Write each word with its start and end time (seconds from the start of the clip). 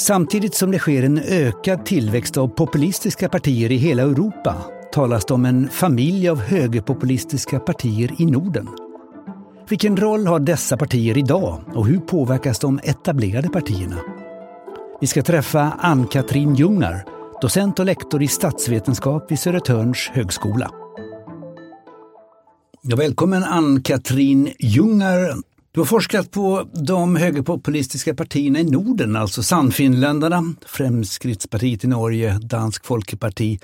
Samtidigt 0.00 0.54
som 0.54 0.70
det 0.70 0.78
sker 0.78 1.02
en 1.02 1.18
ökad 1.18 1.86
tillväxt 1.86 2.36
av 2.36 2.48
populistiska 2.48 3.28
partier 3.28 3.72
i 3.72 3.76
hela 3.76 4.02
Europa 4.02 4.56
talas 4.92 5.24
det 5.24 5.34
om 5.34 5.44
en 5.44 5.68
familj 5.68 6.28
av 6.28 6.40
högerpopulistiska 6.40 7.60
partier 7.60 8.14
i 8.18 8.26
Norden. 8.26 8.68
Vilken 9.68 9.96
roll 9.96 10.26
har 10.26 10.40
dessa 10.40 10.76
partier 10.76 11.18
idag 11.18 11.60
och 11.74 11.86
hur 11.86 11.98
påverkas 11.98 12.58
de 12.58 12.80
etablerade 12.82 13.48
partierna? 13.48 13.96
Vi 15.00 15.06
ska 15.06 15.22
träffa 15.22 15.72
Ann-Katrin 15.78 16.54
Ljungar, 16.54 17.04
docent 17.40 17.78
och 17.78 17.86
lektor 17.86 18.22
i 18.22 18.28
statsvetenskap 18.28 19.30
vid 19.30 19.38
Södertörns 19.38 20.10
högskola. 20.12 20.70
Ja, 22.82 22.96
välkommen 22.96 23.44
Ann-Katrin 23.44 24.52
Ljungar. 24.58 25.49
Du 25.72 25.80
har 25.80 25.84
forskat 25.84 26.30
på 26.30 26.68
de 26.72 27.16
högerpopulistiska 27.16 28.14
partierna 28.14 28.60
i 28.60 28.64
Norden, 28.64 29.16
alltså 29.16 29.42
Sannfinländarna, 29.42 30.42
Fremskrittspartiet 30.66 31.84
i 31.84 31.86
Norge, 31.86 32.38
Dansk 32.42 32.86
Folkeparti 32.86 33.58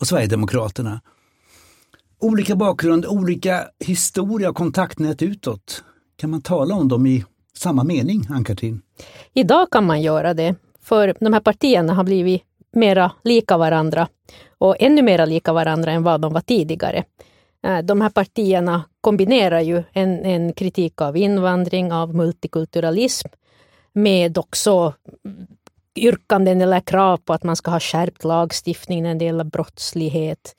och 0.00 0.06
Sverigedemokraterna. 0.06 1.00
Olika 2.20 2.56
bakgrund, 2.56 3.06
olika 3.06 3.64
historia 3.78 4.50
och 4.50 4.56
kontaktnät 4.56 5.22
utåt. 5.22 5.84
Kan 6.16 6.30
man 6.30 6.42
tala 6.42 6.74
om 6.74 6.88
dem 6.88 7.06
i 7.06 7.24
samma 7.56 7.84
mening, 7.84 8.26
Ann-Katrin? 8.30 8.82
Idag 9.34 9.70
kan 9.70 9.86
man 9.86 10.02
göra 10.02 10.34
det, 10.34 10.54
för 10.82 11.14
de 11.20 11.32
här 11.32 11.40
partierna 11.40 11.94
har 11.94 12.04
blivit 12.04 12.42
mera 12.72 13.12
lika 13.24 13.56
varandra 13.56 14.08
och 14.58 14.76
ännu 14.80 15.02
mera 15.02 15.24
lika 15.24 15.52
varandra 15.52 15.92
än 15.92 16.02
vad 16.02 16.20
de 16.20 16.32
var 16.32 16.40
tidigare. 16.40 17.04
Eh, 17.62 17.78
de 17.78 18.00
här 18.00 18.10
partierna 18.10 18.84
kombinerar 19.00 19.60
ju 19.60 19.82
en, 19.92 20.24
en 20.24 20.52
kritik 20.52 21.00
av 21.00 21.16
invandring, 21.16 21.92
av 21.92 22.14
multikulturalism 22.14 23.28
med 23.92 24.38
också 24.38 24.94
yrkanden 25.96 26.60
eller 26.60 26.80
krav 26.80 27.16
på 27.16 27.32
att 27.32 27.44
man 27.44 27.56
ska 27.56 27.70
ha 27.70 27.80
skärpt 27.80 28.24
lagstiftning 28.24 29.02
när 29.02 29.14
det 29.14 29.24
gäller 29.24 29.44
brottslighet. 29.44 30.56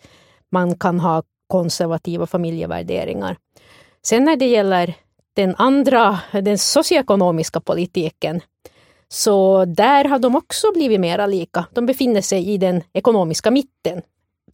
Man 0.52 0.78
kan 0.78 1.00
ha 1.00 1.24
konservativa 1.48 2.28
familjevärderingar. 2.28 3.38
Sen 4.04 4.24
när 4.24 4.36
det 4.36 4.48
gäller 4.48 4.96
den 5.34 5.56
andra, 5.56 6.20
den 6.32 6.58
socioekonomiska 6.58 7.60
politiken, 7.60 8.42
så 9.08 9.66
där 9.66 10.06
har 10.06 10.20
de 10.20 10.36
också 10.36 10.68
blivit 10.74 11.00
mera 11.00 11.26
lika. 11.26 11.66
De 11.74 11.86
befinner 11.86 12.22
sig 12.22 12.50
i 12.50 12.58
den 12.58 12.84
ekonomiska 12.94 13.52
mitten. 13.52 14.02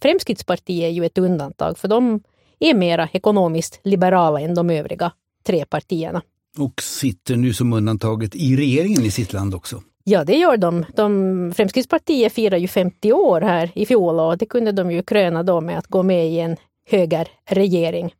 Fremskrittspartiet 0.01 0.83
är 0.85 0.89
ju 0.89 1.05
ett 1.05 1.17
undantag, 1.17 1.77
för 1.77 1.87
de 1.87 2.21
är 2.59 2.73
mera 2.73 3.09
ekonomiskt 3.13 3.79
liberala 3.83 4.41
än 4.41 4.55
de 4.55 4.69
övriga 4.69 5.11
tre 5.45 5.65
partierna. 5.65 6.21
Och 6.57 6.81
sitter 6.81 7.35
nu 7.35 7.53
som 7.53 7.73
undantaget 7.73 8.35
i 8.35 8.55
regeringen 8.55 9.05
i 9.05 9.11
sitt 9.11 9.33
land 9.33 9.55
också. 9.55 9.81
Ja, 10.03 10.23
det 10.23 10.35
gör 10.35 10.57
de. 10.57 10.85
de 10.95 11.53
Fremskrittspartiet 11.55 12.33
firar 12.33 12.57
ju 12.57 12.67
50 12.67 13.13
år 13.13 13.41
här 13.41 13.71
i 13.75 13.85
fjol 13.85 14.19
och 14.19 14.37
det 14.37 14.45
kunde 14.45 14.71
de 14.71 14.91
ju 14.91 15.03
kröna 15.03 15.43
då 15.43 15.61
med 15.61 15.77
att 15.77 15.87
gå 15.87 16.03
med 16.03 16.27
i 16.29 16.39
en 16.39 16.57
högerregering. 16.89 18.13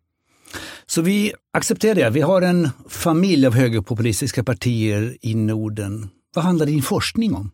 Så 0.86 1.02
vi 1.02 1.34
accepterar 1.54 1.96
det. 1.96 2.10
Vi 2.10 2.22
har 2.22 2.42
en 2.42 2.70
familj 2.90 3.48
av 3.48 3.54
högerpopulistiska 3.54 4.44
partier 4.44 5.18
i 5.22 5.36
Norden. 5.36 6.10
Vad 6.36 6.46
handlar 6.46 6.66
din 6.66 6.82
forskning 6.82 7.36
om? 7.36 7.52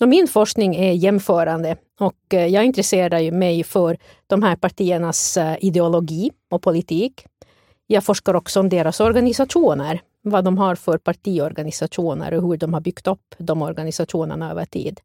Min 0.00 0.28
forskning 0.28 0.76
är 0.76 0.92
jämförande 0.92 1.76
och 2.00 2.34
eh, 2.34 2.46
jag 2.46 2.64
intresserar 2.64 3.30
mig 3.30 3.64
för 3.64 3.98
de 4.26 4.42
här 4.42 4.56
partiernas 4.56 5.36
eh, 5.36 5.56
ideologi 5.60 6.30
och 6.50 6.62
politik. 6.62 7.26
Jag 7.86 8.04
forskar 8.04 8.34
också 8.34 8.60
om 8.60 8.68
deras 8.68 9.00
organisationer, 9.00 10.00
vad 10.22 10.44
de 10.44 10.58
har 10.58 10.74
för 10.74 10.98
partiorganisationer 10.98 12.34
och 12.34 12.48
hur 12.48 12.56
de 12.56 12.74
har 12.74 12.80
byggt 12.80 13.06
upp 13.06 13.34
de 13.38 13.62
organisationerna 13.62 14.50
över 14.50 14.64
tid. 14.64 15.00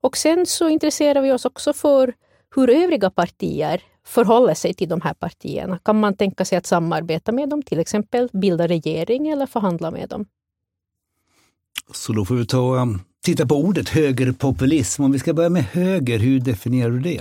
Och 0.00 0.16
sen 0.16 0.46
så 0.46 0.68
intresserar 0.68 1.22
vi 1.22 1.32
oss 1.32 1.44
också 1.44 1.72
för 1.72 2.12
hur 2.54 2.70
övriga 2.70 3.10
partier 3.10 3.82
förhåller 4.06 4.54
sig 4.54 4.74
till 4.74 4.88
de 4.88 5.00
här 5.00 5.14
partierna. 5.14 5.78
Kan 5.78 6.00
man 6.00 6.16
tänka 6.16 6.44
sig 6.44 6.58
att 6.58 6.66
samarbeta 6.66 7.32
med 7.32 7.48
dem, 7.48 7.62
till 7.62 7.78
exempel 7.78 8.28
bilda 8.32 8.66
regering 8.68 9.28
eller 9.28 9.46
förhandla 9.46 9.90
med 9.90 10.08
dem? 10.08 10.26
Så 11.92 12.12
då 12.12 12.24
får 12.24 12.34
vi 12.34 12.46
ta 12.46 12.76
eh, 12.76 12.86
titta 13.24 13.46
på 13.46 13.54
ordet 13.54 13.88
högerpopulism. 13.88 15.04
Om 15.04 15.12
vi 15.12 15.18
ska 15.18 15.34
börja 15.34 15.50
med 15.50 15.64
höger, 15.64 16.18
hur 16.18 16.40
definierar 16.40 16.90
du 16.90 16.98
det? 16.98 17.20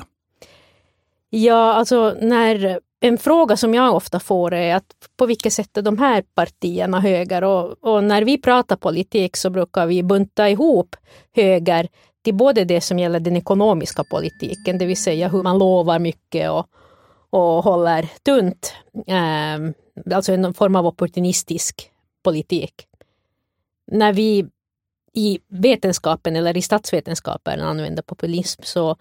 Ja, 1.29 1.73
alltså 1.73 2.17
när 2.21 2.79
en 2.99 3.17
fråga 3.17 3.57
som 3.57 3.73
jag 3.73 3.95
ofta 3.95 4.19
får 4.19 4.53
är 4.53 4.75
att 4.75 4.95
på 5.17 5.25
vilket 5.25 5.53
sätt 5.53 5.77
är 5.77 5.81
de 5.81 5.97
här 5.97 6.23
partierna 6.35 6.99
höger? 6.99 7.43
Och, 7.43 7.83
och, 7.83 8.03
när 8.03 8.23
vi 8.23 8.37
pratar 8.37 8.75
politik 8.75 9.37
så 9.37 9.49
brukar 9.49 9.85
vi 9.85 10.03
bunta 10.03 10.49
ihop 10.49 10.95
höger 11.35 11.87
till 12.23 12.33
både 12.33 12.65
det 12.65 12.81
som 12.81 12.99
gäller 12.99 13.19
den 13.19 13.37
ekonomiska 13.37 14.03
politiken, 14.03 14.77
det 14.77 14.85
vill 14.85 14.97
säga 14.97 15.27
hur 15.27 15.43
man 15.43 15.57
lovar 15.57 15.99
mycket 15.99 16.51
och, 16.51 16.67
och 17.29 17.63
håller 17.63 18.09
tunt. 18.23 18.73
Eh, 19.07 20.15
alltså 20.15 20.33
en 20.33 20.53
form 20.53 20.75
av 20.75 20.87
opportunistisk 20.87 21.91
politik. 22.23 22.73
När 23.91 24.13
vi 24.13 24.45
i 25.13 25.39
vetenskapen 25.47 26.35
eller 26.35 26.57
i 26.57 26.61
statsvetenskapen 26.61 27.61
använder 27.61 28.03
populism 28.03 28.61
så 28.63 28.95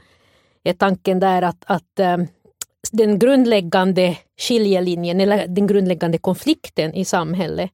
är 0.65 0.73
tanken 0.73 1.21
där 1.21 1.43
att, 1.43 1.65
att 1.67 1.99
eh, 1.99 2.19
den 2.93 3.19
grundläggande 3.19 4.17
skiljelinjen 4.37 5.21
eller 5.21 5.47
den 5.47 5.67
grundläggande 5.67 6.19
konflikten 6.19 6.95
i 6.95 7.05
samhället 7.05 7.71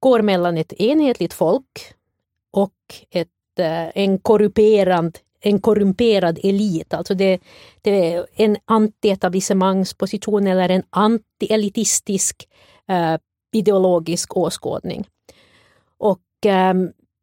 går 0.00 0.22
mellan 0.22 0.56
ett 0.56 0.72
enhetligt 0.72 1.32
folk 1.32 1.94
och 2.50 2.74
ett, 3.10 3.28
eh, 3.58 3.88
en, 3.94 4.18
korrumperad, 4.18 5.18
en 5.40 5.60
korrumperad 5.60 6.38
elit. 6.42 6.94
Alltså 6.94 7.14
det, 7.14 7.40
det 7.82 8.14
är 8.14 8.26
en 8.34 8.56
anti-etablissemangsposition 8.64 10.46
eller 10.46 10.68
en 10.68 10.82
anti-elitistisk 10.90 12.48
eh, 12.88 13.16
ideologisk 13.52 14.36
åskådning. 14.36 15.06
Och 15.98 16.46
eh, 16.46 16.74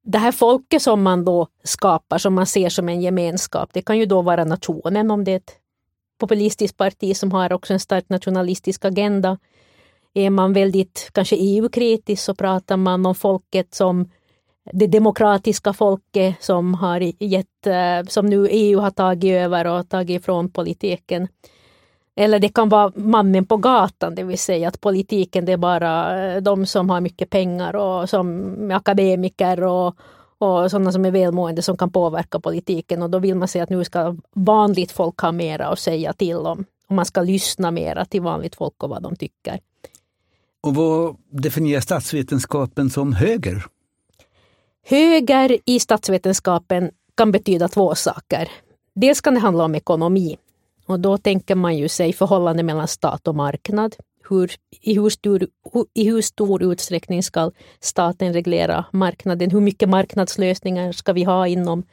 det 0.07 0.17
här 0.17 0.31
folket 0.31 0.81
som 0.81 1.03
man 1.03 1.25
då 1.25 1.47
skapar, 1.63 2.17
som 2.17 2.33
man 2.33 2.45
ser 2.45 2.69
som 2.69 2.89
en 2.89 3.01
gemenskap, 3.01 3.69
det 3.73 3.81
kan 3.81 3.97
ju 3.97 4.05
då 4.05 4.21
vara 4.21 4.43
nationen 4.43 5.11
om 5.11 5.23
det 5.23 5.31
är 5.31 5.35
ett 5.37 5.55
populistiskt 6.19 6.77
parti 6.77 7.17
som 7.17 7.31
har 7.31 7.53
också 7.53 7.73
en 7.73 7.79
stark 7.79 8.09
nationalistisk 8.09 8.85
agenda. 8.85 9.37
Är 10.13 10.29
man 10.29 10.53
väldigt 10.53 11.09
kanske 11.13 11.35
EU-kritisk 11.35 12.23
så 12.23 12.35
pratar 12.35 12.77
man 12.77 13.05
om 13.05 13.15
folket 13.15 13.73
som 13.73 14.09
det 14.73 14.87
demokratiska 14.87 15.73
folket 15.73 16.35
som, 16.39 16.73
har 16.73 17.23
gett, 17.23 17.67
eh, 17.67 18.03
som 18.07 18.25
nu 18.25 18.47
EU 18.47 18.79
har 18.79 18.91
tagit 18.91 19.31
över 19.31 19.67
och 19.67 19.89
tagit 19.89 20.21
ifrån 20.21 20.51
politiken. 20.51 21.27
Eller 22.19 22.39
det 22.39 22.49
kan 22.49 22.69
vara 22.69 22.91
mannen 22.95 23.45
på 23.45 23.57
gatan, 23.57 24.15
det 24.15 24.23
vill 24.23 24.39
säga 24.39 24.67
att 24.67 24.81
politiken 24.81 25.45
det 25.45 25.51
är 25.51 25.57
bara 25.57 26.23
eh, 26.25 26.41
de 26.41 26.65
som 26.65 26.89
har 26.89 27.01
mycket 27.01 27.29
pengar 27.29 27.75
och 27.75 28.09
som 28.09 28.71
är 28.71 28.75
akademiker 28.75 29.63
och, 29.63 29.95
och 30.37 30.71
sådana 30.71 30.91
som 30.91 31.05
är 31.05 31.11
välmående 31.11 31.61
som 31.61 31.77
kan 31.77 31.89
påverka 31.89 32.39
politiken. 32.39 33.01
Och 33.01 33.09
då 33.09 33.19
vill 33.19 33.35
man 33.35 33.47
säga 33.47 33.63
att 33.63 33.69
nu 33.69 33.83
ska 33.83 34.15
vanligt 34.33 34.91
folk 34.91 35.19
ha 35.19 35.31
mera 35.31 35.67
att 35.67 35.79
säga 35.79 36.13
till 36.13 36.37
om. 36.37 36.65
Och 36.87 36.95
man 36.95 37.05
ska 37.05 37.21
lyssna 37.21 37.71
mera 37.71 38.05
till 38.05 38.21
vanligt 38.21 38.55
folk 38.55 38.83
och 38.83 38.89
vad 38.89 39.03
de 39.03 39.15
tycker. 39.15 39.59
Och 40.61 40.75
vad 40.75 41.15
definierar 41.29 41.81
statsvetenskapen 41.81 42.89
som 42.89 43.13
höger? 43.13 43.65
Höger 44.85 45.57
i 45.65 45.79
statsvetenskapen 45.79 46.91
kan 47.15 47.31
betyda 47.31 47.67
två 47.67 47.95
saker. 47.95 48.49
Dels 48.95 49.21
kan 49.21 49.33
det 49.33 49.39
handla 49.39 49.63
om 49.63 49.75
ekonomi. 49.75 50.37
Och 50.87 50.99
då 50.99 51.17
tänker 51.17 51.55
man 51.55 51.77
ju 51.77 51.87
sig 51.87 52.13
förhållande 52.13 52.63
mellan 52.63 52.87
stat 52.87 53.27
och 53.27 53.35
marknad. 53.35 53.95
Hur, 54.29 54.51
i, 54.81 54.93
hur 54.93 55.09
stor, 55.09 55.47
I 55.93 56.09
hur 56.09 56.21
stor 56.21 56.63
utsträckning 56.63 57.23
ska 57.23 57.51
staten 57.79 58.33
reglera 58.33 58.85
marknaden? 58.91 59.51
Hur 59.51 59.61
mycket 59.61 59.89
marknadslösningar 59.89 60.91
ska 60.91 61.13
vi 61.13 61.23
ha 61.23 61.47
inom 61.47 61.83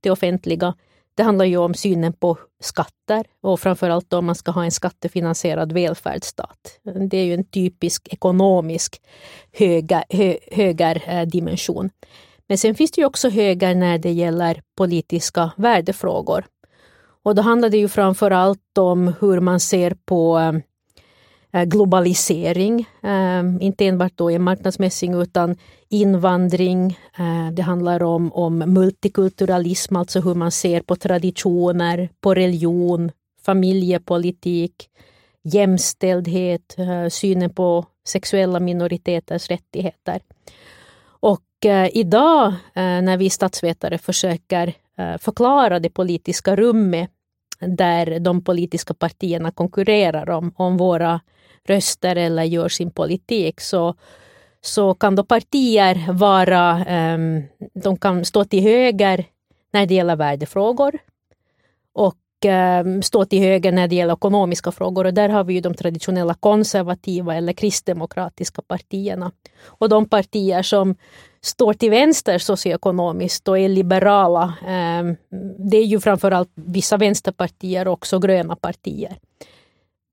det 0.00 0.10
offentliga? 0.10 0.74
Det 1.14 1.22
handlar 1.22 1.44
ju 1.44 1.56
om 1.56 1.74
synen 1.74 2.12
på 2.12 2.38
skatter 2.60 3.24
och 3.42 3.60
framförallt 3.60 4.12
om 4.12 4.26
man 4.26 4.34
ska 4.34 4.50
ha 4.50 4.64
en 4.64 4.70
skattefinansierad 4.70 5.72
välfärdsstat. 5.72 6.80
Det 7.10 7.16
är 7.16 7.24
ju 7.24 7.34
en 7.34 7.44
typisk 7.44 8.08
ekonomisk 8.10 9.00
höger, 9.52 10.04
eh, 10.08 10.18
hö, 10.18 10.36
högerdimension. 10.52 11.90
Men 12.48 12.58
sen 12.58 12.74
finns 12.74 12.90
det 12.90 13.00
ju 13.00 13.06
också 13.06 13.28
höger 13.28 13.74
när 13.74 13.98
det 13.98 14.12
gäller 14.12 14.62
politiska 14.76 15.50
värdefrågor. 15.56 16.44
Och 17.22 17.34
då 17.34 17.42
handlar 17.42 17.70
det 17.70 17.76
ju 17.76 17.88
framför 17.88 18.30
allt 18.30 18.78
om 18.78 19.14
hur 19.20 19.40
man 19.40 19.60
ser 19.60 19.96
på 20.04 20.38
eh, 21.52 21.64
globalisering, 21.64 22.86
eh, 23.02 23.42
inte 23.60 23.86
enbart 23.86 24.12
då 24.16 24.30
i 24.30 24.38
marknadsmässig 24.38 25.14
utan 25.14 25.56
invandring. 25.88 26.98
Eh, 27.18 27.52
det 27.52 27.62
handlar 27.62 28.02
om, 28.02 28.32
om 28.32 28.58
multikulturalism, 28.58 29.96
alltså 29.96 30.20
hur 30.20 30.34
man 30.34 30.50
ser 30.50 30.80
på 30.80 30.96
traditioner, 30.96 32.08
på 32.20 32.34
religion, 32.34 33.10
familjepolitik, 33.44 34.88
jämställdhet, 35.44 36.76
synen 37.10 37.50
på 37.50 37.86
sexuella 38.08 38.60
minoriteters 38.60 39.48
rättigheter. 39.48 40.20
Och 41.04 41.42
idag 41.92 42.54
när 42.74 43.16
vi 43.16 43.30
statsvetare 43.30 43.98
försöker 43.98 44.74
Eh, 45.02 45.18
förklara 45.18 45.78
det 45.78 45.90
politiska 45.90 46.56
rummet 46.56 47.10
där 47.60 48.20
de 48.20 48.44
politiska 48.44 48.94
partierna 48.94 49.50
konkurrerar 49.50 50.30
om, 50.30 50.52
om 50.56 50.76
våra 50.76 51.20
röster 51.64 52.16
eller 52.16 52.42
gör 52.42 52.68
sin 52.68 52.90
politik 52.90 53.60
så, 53.60 53.94
så 54.60 54.94
kan 54.94 55.16
då 55.16 55.24
partier 55.24 56.12
vara, 56.12 56.84
um, 57.14 57.42
de 57.74 57.96
kan 57.96 58.24
stå 58.24 58.44
till 58.44 58.62
höger 58.62 59.24
när 59.72 59.86
det 59.86 59.94
gäller 59.94 60.16
värdefrågor 60.16 60.98
och 61.92 62.16
Eh, 62.44 62.84
stå 63.02 63.24
till 63.24 63.42
höger 63.42 63.72
när 63.72 63.88
det 63.88 63.94
gäller 63.94 64.14
ekonomiska 64.14 64.72
frågor 64.72 65.06
och 65.06 65.14
där 65.14 65.28
har 65.28 65.44
vi 65.44 65.54
ju 65.54 65.60
de 65.60 65.74
traditionella 65.74 66.34
konservativa 66.34 67.34
eller 67.34 67.52
kristdemokratiska 67.52 68.62
partierna. 68.62 69.32
Och 69.64 69.88
de 69.88 70.08
partier 70.08 70.62
som 70.62 70.94
står 71.40 71.74
till 71.74 71.90
vänster 71.90 72.38
socioekonomiskt 72.38 73.48
och 73.48 73.58
är 73.58 73.68
liberala, 73.68 74.54
eh, 74.62 75.16
det 75.70 75.76
är 75.76 75.84
ju 75.84 76.00
framförallt 76.00 76.50
vissa 76.54 76.96
vänsterpartier 76.96 77.88
och 77.88 77.92
också 77.92 78.18
gröna 78.18 78.56
partier 78.56 79.16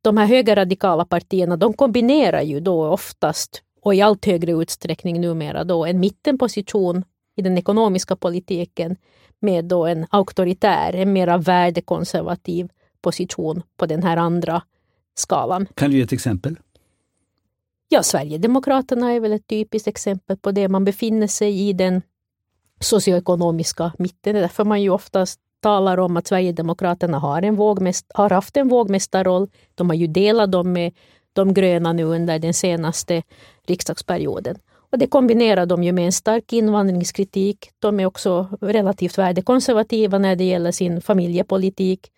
de 0.02 0.18
här 0.18 0.26
högerradikala 0.26 1.06
partierna 1.06 1.58
de 1.58 1.74
kombinerar 1.74 2.42
ju 2.42 2.60
då 2.60 2.88
oftast 2.88 3.62
och 3.82 3.96
i 3.96 4.02
allt 4.02 4.26
högre 4.26 4.52
utsträckning 4.52 5.22
numera 5.22 5.64
då 5.64 5.86
en 5.86 6.00
mittenposition 6.00 7.04
i 7.40 7.42
den 7.42 7.58
ekonomiska 7.58 8.16
politiken 8.16 8.96
med 9.40 9.66
då 9.66 9.86
en 9.86 10.06
auktoritär, 10.10 10.96
en 10.96 11.14
mera 11.14 11.38
värdekonservativ 11.38 12.70
position 13.02 13.64
på 13.78 13.86
den 13.86 14.04
här 14.04 14.18
andra 14.18 14.62
skalan. 15.16 15.68
Kan 15.74 15.92
du 15.92 15.98
ge 15.98 16.04
ett 16.04 16.14
exempel? 16.14 16.58
Ja, 17.90 18.04
Sverigedemokraterna 18.04 19.12
är 19.12 19.20
väl 19.20 19.34
ett 19.34 19.48
typiskt 19.48 19.88
exempel 19.88 20.38
på 20.38 20.52
det. 20.52 20.68
Man 20.68 20.86
befinner 20.86 21.28
sig 21.28 21.70
i 21.70 21.74
den 21.74 22.02
socioekonomiska 22.80 23.92
mitten. 23.98 24.34
Det 24.34 24.40
är 24.40 24.42
därför 24.42 24.66
man 24.66 24.82
ju 24.82 24.90
oftast 24.90 25.40
talar 25.60 25.98
om 25.98 26.18
att 26.18 26.28
Sverigedemokraterna 26.28 27.20
har, 27.20 27.42
en 27.42 27.56
vågmäst, 27.56 28.12
har 28.14 28.30
haft 28.30 28.58
en 28.58 28.68
vågmästarroll. 28.68 29.48
De 29.76 29.90
har 29.90 29.96
ju 29.96 30.08
delat 30.08 30.52
dem 30.52 30.74
med 30.74 30.94
de 31.34 31.54
gröna 31.54 31.94
nu 31.94 32.04
under 32.04 32.40
den 32.40 32.54
senaste 32.54 33.24
riksdagsperioden. 33.68 34.56
Och 34.92 34.98
det 34.98 35.08
kombinerar 35.08 35.66
de 35.66 35.84
ju 35.84 35.92
med 35.92 36.06
en 36.06 36.12
stark 36.12 36.54
invandringskritik. 36.54 37.72
De 37.80 38.00
är 38.00 38.06
också 38.06 38.48
relativt 38.62 39.18
värdekonservativa 39.18 40.18
när 40.18 40.36
det 40.36 40.44
gäller 40.44 40.72
sin 40.72 41.02
familjepolitik, 41.02 42.12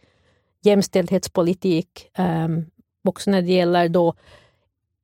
jämställdhetspolitik, 0.64 2.10
ehm, 2.14 2.66
också 3.08 3.32
när 3.32 3.42
det 3.42 3.52
gäller 3.52 3.90
då 3.90 4.14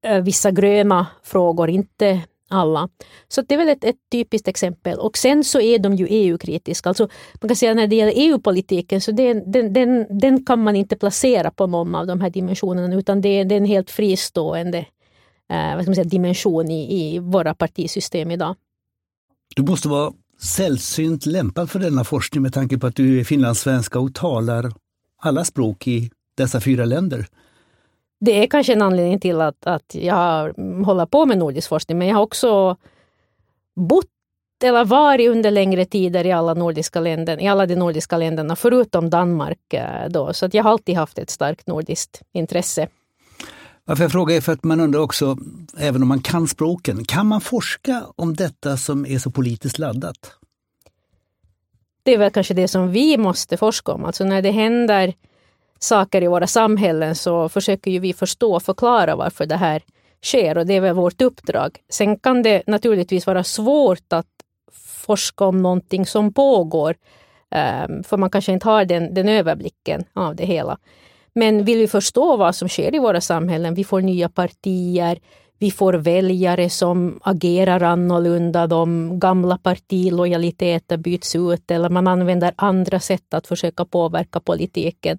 eh, 0.06 0.22
vissa 0.22 0.52
gröna 0.52 1.08
frågor, 1.24 1.70
inte 1.70 2.22
alla. 2.50 2.90
Så 3.28 3.42
det 3.42 3.54
är 3.54 3.58
väl 3.58 3.70
ett, 3.70 3.84
ett, 3.84 3.96
typiskt 4.12 4.48
exempel. 4.48 5.00
Och 5.00 5.18
sen 5.18 5.44
så 5.44 5.62
är 5.62 5.80
de 5.80 5.96
ju 5.96 6.08
EU-kritiska. 6.10 6.90
Alltså 6.90 7.10
man 7.42 7.50
kan 7.50 7.56
säga 7.56 7.74
när 7.74 7.88
det 7.88 7.96
gäller 7.96 8.14
EU-politiken 8.16 9.02
så 9.02 9.12
det, 9.12 9.34
den, 9.34 9.74
den, 9.74 10.20
den, 10.20 10.46
kan 10.46 10.64
man 10.64 10.76
inte 10.76 10.96
placera 10.96 11.52
på 11.52 11.68
någon 11.68 11.96
av 11.96 12.08
de 12.08 12.22
här 12.22 12.30
dimensionerna 12.30 12.96
utan 12.96 13.22
det, 13.22 13.44
det 13.44 13.56
är 13.56 13.58
en 13.58 13.66
helt 13.66 13.92
fristående 13.92 14.86
eh, 15.50 15.76
vad 15.76 15.84
ska 15.84 15.90
man 15.90 15.96
säga, 15.96 16.06
dimension 16.06 16.72
i, 16.72 17.16
i 17.16 17.20
våra 17.20 17.54
partisystem 17.54 18.32
idag. 18.32 18.56
Du 19.56 19.64
måste 19.64 19.88
vara 19.88 20.14
sällsynt 20.42 21.26
lämpad 21.26 21.72
för 21.72 21.80
denna 21.80 22.04
forskning 22.04 22.44
med 22.44 22.54
tanke 22.54 22.78
på 22.78 22.88
att 22.88 22.96
du 22.96 23.20
är 23.20 23.24
finlandssvenska 23.24 24.00
och 24.00 24.16
talar 24.16 24.72
alla 25.22 25.46
språk 25.46 25.88
i 25.88 26.12
dessa 26.36 26.62
fyra 26.62 26.86
länder 26.86 27.28
det 28.20 28.44
är 28.44 28.48
kanske 28.48 28.74
en 28.74 28.82
anledning 28.82 29.20
till 29.20 29.42
att, 29.42 29.68
att 29.68 29.96
jag 29.96 30.54
håller 30.86 31.06
på 31.06 31.26
med 31.26 31.38
nordisk 31.38 31.70
forskning, 31.70 31.98
men 31.98 32.08
jag 32.08 32.16
har 32.16 32.24
också 32.24 32.76
bott 33.76 34.06
eller 34.64 34.86
varit 34.86 35.30
under 35.30 35.52
längre 35.52 35.86
tider 35.86 36.26
i 36.26 36.32
alla, 36.32 36.54
nordiska 36.54 37.00
länder, 37.00 37.42
i 37.42 37.48
alla 37.48 37.66
de 37.66 37.76
nordiska 37.76 38.18
länderna, 38.18 38.56
förutom 38.56 39.10
Danmark. 39.10 39.74
Eh, 39.74 40.10
då, 40.10 40.34
så 40.34 40.46
att 40.46 40.54
jag 40.54 40.64
har 40.64 40.72
alltid 40.72 40.96
haft 40.96 41.18
ett 41.18 41.30
starkt 41.30 41.68
nordiskt 41.68 42.22
intresse. 42.32 42.88
Varför 43.88 44.04
jag 44.04 44.12
frågar 44.12 44.36
är 44.36 44.42
för 44.42 44.54
att 44.54 44.64
man 44.64 44.80
undrar 44.80 45.00
också, 45.00 45.38
även 45.78 46.02
om 46.02 46.08
man 46.08 46.22
kan 46.22 46.48
språken, 46.48 47.06
kan 47.06 47.28
man 47.28 47.42
forska 47.42 48.04
om 48.16 48.36
detta 48.36 48.78
som 48.78 49.06
är 49.06 49.20
så 49.20 49.32
politiskt 49.32 49.80
laddat? 49.80 50.32
Det 52.04 52.14
är 52.14 52.18
väl 52.18 52.32
kanske 52.32 52.54
det 52.54 52.68
som 52.68 52.92
vi 52.92 53.18
måste 53.18 53.58
forska 53.58 53.92
om. 53.92 54.06
Alltså 54.06 54.24
när 54.24 54.42
det 54.42 54.52
händer 54.52 55.14
saker 55.80 56.24
i 56.24 56.28
våra 56.28 56.48
samhällen 56.48 57.16
så 57.16 57.50
försöker 57.50 57.92
ju 57.92 58.00
vi 58.00 58.14
förstå 58.14 58.56
och 58.56 58.64
förklara 58.64 59.16
varför 59.16 59.46
det 59.46 59.58
här 59.58 59.84
sker 60.24 60.58
och 60.58 60.66
det 60.66 60.74
är 60.74 60.82
väl 60.82 60.96
vårt 60.96 61.22
uppdrag. 61.22 61.78
Sen 61.90 62.20
kan 62.20 62.44
det 62.44 62.64
naturligtvis 62.68 63.28
vara 63.28 63.44
svårt 63.44 64.14
att 64.14 64.28
forska 65.06 65.46
om 65.46 65.62
någonting 65.62 66.06
som 66.06 66.34
pågår 66.34 66.96
ehm, 67.52 68.04
för 68.04 68.18
man 68.18 68.30
kanske 68.30 68.52
inte 68.52 68.70
har 68.70 68.86
den, 68.86 69.14
den 69.14 69.30
överblicken 69.30 70.04
av 70.14 70.36
det 70.36 70.46
hela. 70.46 70.78
Men 71.38 71.64
vill 71.64 71.78
vi 71.78 71.88
förstå 71.88 72.38
vad 72.38 72.56
som 72.56 72.70
sker 72.70 72.96
i 72.96 73.00
våra 73.00 73.22
samhällen, 73.22 73.74
vi 73.74 73.84
får 73.84 74.02
nya 74.02 74.30
partier, 74.30 75.20
vi 75.60 75.72
får 75.72 75.94
väljare 75.94 76.70
som 76.70 77.20
agerar 77.24 77.84
annorlunda, 77.84 78.68
de 78.68 79.20
gamla 79.20 79.58
partilojaliteter 79.58 80.98
byts 80.98 81.36
ut 81.36 81.72
eller 81.72 81.90
man 81.90 82.08
använder 82.08 82.54
andra 82.56 83.00
sätt 83.00 83.34
att 83.34 83.48
försöka 83.48 83.86
påverka 83.86 84.40
politiken. 84.40 85.18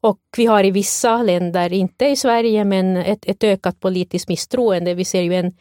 Och 0.00 0.20
vi 0.36 0.46
har 0.46 0.64
i 0.64 0.70
vissa 0.70 1.22
länder, 1.22 1.72
inte 1.72 2.06
i 2.06 2.16
Sverige, 2.16 2.64
men 2.64 2.96
ett, 2.96 3.26
ett 3.26 3.44
ökat 3.44 3.80
politiskt 3.80 4.28
misstroende. 4.28 4.94
Vi 4.94 5.04
ser 5.04 5.22
ju 5.22 5.34
en, 5.34 5.52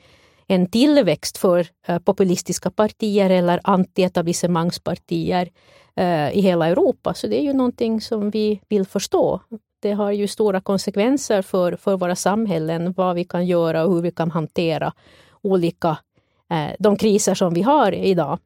en 0.48 0.70
tillväxt 0.70 1.38
för 1.38 1.68
eh, 1.88 2.00
populistiska 2.00 2.72
partier 2.72 3.30
eller 3.30 3.60
antietablissemangspartier 3.64 5.50
uh, 6.00 6.38
i 6.38 6.42
hela 6.42 6.68
Europa. 6.68 7.14
Så 7.14 7.28
det 7.28 7.40
är 7.42 7.44
ju 7.44 7.54
någonting 7.54 8.02
som 8.02 8.30
vi 8.30 8.62
vill 8.70 8.86
förstå. 8.86 9.42
Det 9.80 9.92
har 9.92 10.12
ju 10.12 10.28
stora 10.28 10.62
konsekvenser 10.62 11.42
för, 11.42 11.76
för 11.76 11.98
våra 11.98 12.16
samhällen, 12.16 12.94
vad 12.98 13.16
vi 13.16 13.24
kan 13.24 13.46
göra 13.46 13.86
och 13.86 13.94
hur 13.96 14.02
vi 14.02 14.12
kan 14.12 14.32
hantera 14.32 14.94
olika 15.42 15.98
eh, 16.52 16.76
de 16.80 16.98
kriser 16.98 17.36
som 17.36 17.54
vi 17.54 17.62
har 17.62 17.92
idag. 17.92 18.40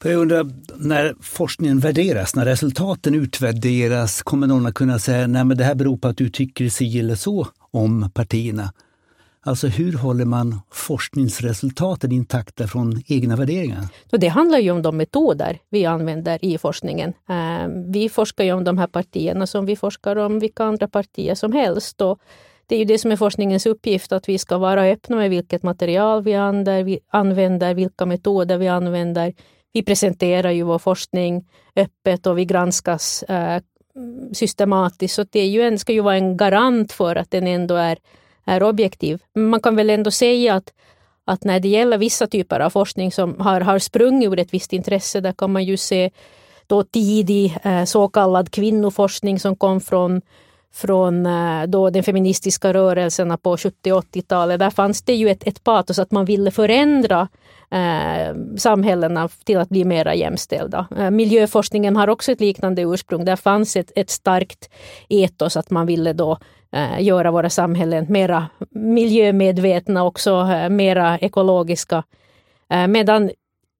För 0.00 0.10
jag 0.10 0.20
undrar, 0.20 0.50
när 0.74 1.14
forskningen 1.20 1.78
värderas, 1.78 2.36
när 2.36 2.44
resultaten 2.44 3.14
utvärderas, 3.14 4.22
kommer 4.22 4.46
någon 4.46 4.66
att 4.66 4.74
kunna 4.74 4.98
säga 4.98 5.26
nej 5.26 5.44
men 5.44 5.56
det 5.56 5.64
här 5.64 5.74
beror 5.74 5.96
på 5.96 6.08
att 6.08 6.16
du 6.16 6.30
tycker 6.30 6.68
si 6.68 6.98
eller 6.98 7.14
så 7.14 7.46
om 7.70 8.10
partierna? 8.14 8.72
Alltså 9.46 9.66
hur 9.66 9.92
håller 9.92 10.24
man 10.24 10.60
forskningsresultaten 10.70 12.12
intakta 12.12 12.66
från 12.66 13.02
egna 13.06 13.36
värderingar? 13.36 13.88
det 14.10 14.28
handlar 14.28 14.58
ju 14.58 14.70
om 14.70 14.82
de 14.82 14.96
metoder 14.96 15.58
vi 15.70 15.86
använder 15.86 16.44
i 16.44 16.58
forskningen. 16.58 17.12
Ehm, 17.28 17.92
vi 17.92 18.08
forskar 18.08 18.44
ju 18.44 18.52
om 18.52 18.64
de 18.64 18.78
här 18.78 18.86
partierna 18.86 19.46
som 19.46 19.66
vi 19.66 19.76
forskar 19.76 20.16
om 20.16 20.38
vilka 20.38 20.64
andra 20.64 20.88
partier 20.88 21.34
som 21.34 21.52
helst. 21.52 22.00
Och 22.00 22.18
det 22.66 22.74
är 22.74 22.78
ju 22.78 22.84
det 22.84 22.98
som 22.98 23.12
är 23.12 23.16
forskningens 23.16 23.66
uppgift, 23.66 24.12
att 24.12 24.28
vi 24.28 24.38
ska 24.38 24.58
vara 24.58 24.82
öppna 24.82 25.16
med 25.16 25.30
vilket 25.30 25.62
material 25.62 26.22
vi 26.22 26.34
använder, 27.10 27.74
vilka 27.74 28.06
metoder 28.06 28.58
vi 28.58 28.68
använder. 28.68 29.34
Vi 29.72 29.82
presenterar 29.82 30.50
ju 30.50 30.62
vår 30.62 30.78
forskning 30.78 31.44
öppet 31.76 32.26
och 32.26 32.38
vi 32.38 32.44
granskas 32.44 33.22
eh, 33.22 33.62
systematiskt. 34.32 35.14
Så 35.14 35.24
det 35.30 35.40
är 35.40 35.48
ju 35.48 35.62
en, 35.62 35.78
ska 35.78 35.92
ju 35.92 36.00
vara 36.00 36.16
en 36.16 36.36
garant 36.36 36.92
för 36.92 37.16
att 37.16 37.30
den 37.30 37.46
ändå 37.46 37.74
är, 37.74 37.98
är 38.44 38.62
objektiv. 38.62 39.22
Men 39.34 39.48
man 39.48 39.60
kan 39.60 39.76
väl 39.76 39.90
ändå 39.90 40.10
säga 40.10 40.54
att, 40.54 40.72
att 41.24 41.44
när 41.44 41.60
det 41.60 41.68
gäller 41.68 41.98
vissa 41.98 42.26
typer 42.26 42.60
av 42.60 42.70
forskning 42.70 43.12
som 43.12 43.40
har, 43.40 43.60
har 43.60 43.78
sprungit 43.78 44.28
ur 44.28 44.38
ett 44.38 44.54
visst 44.54 44.72
intresse, 44.72 45.20
där 45.20 45.32
kan 45.32 45.52
man 45.52 45.64
ju 45.64 45.76
se 45.76 46.10
då 46.66 46.84
tidig 46.84 47.58
eh, 47.62 47.84
så 47.84 48.08
kallad 48.08 48.50
kvinnoforskning 48.50 49.40
som 49.40 49.56
kom 49.56 49.80
från 49.80 50.20
från 50.74 51.26
eh, 51.26 51.62
då 51.66 51.90
den 51.90 52.02
feministiska 52.02 52.74
rörelserna 52.74 53.36
på 53.36 53.56
70 53.56 53.92
80-talet. 53.92 54.58
Där 54.58 54.70
fanns 54.70 55.02
det 55.02 55.14
ju 55.14 55.28
ett, 55.28 55.46
ett 55.46 55.64
patos 55.64 55.98
att 55.98 56.10
man 56.10 56.24
ville 56.24 56.50
förändra 56.50 57.28
eh, 57.70 58.36
samhällena 58.56 59.28
till 59.44 59.58
att 59.58 59.68
bli 59.68 59.84
mera 59.84 60.14
jämställda. 60.14 60.86
Eh, 60.98 61.10
miljöforskningen 61.10 61.96
har 61.96 62.08
också 62.08 62.32
ett 62.32 62.40
liknande 62.40 62.82
ursprung. 62.82 63.24
Där 63.24 63.36
fanns 63.36 63.76
ett, 63.76 63.92
ett 63.96 64.10
starkt 64.10 64.70
etos 65.08 65.56
att 65.56 65.70
man 65.70 65.86
ville 65.86 66.12
då 66.12 66.38
Eh, 66.74 67.02
göra 67.02 67.30
våra 67.30 67.50
samhällen 67.50 68.06
mera 68.08 68.46
miljömedvetna, 68.70 70.04
också 70.04 70.44
mer 70.44 70.68
mera 70.68 71.18
ekologiska. 71.18 72.04
Eh, 72.70 72.86
medan 72.86 73.30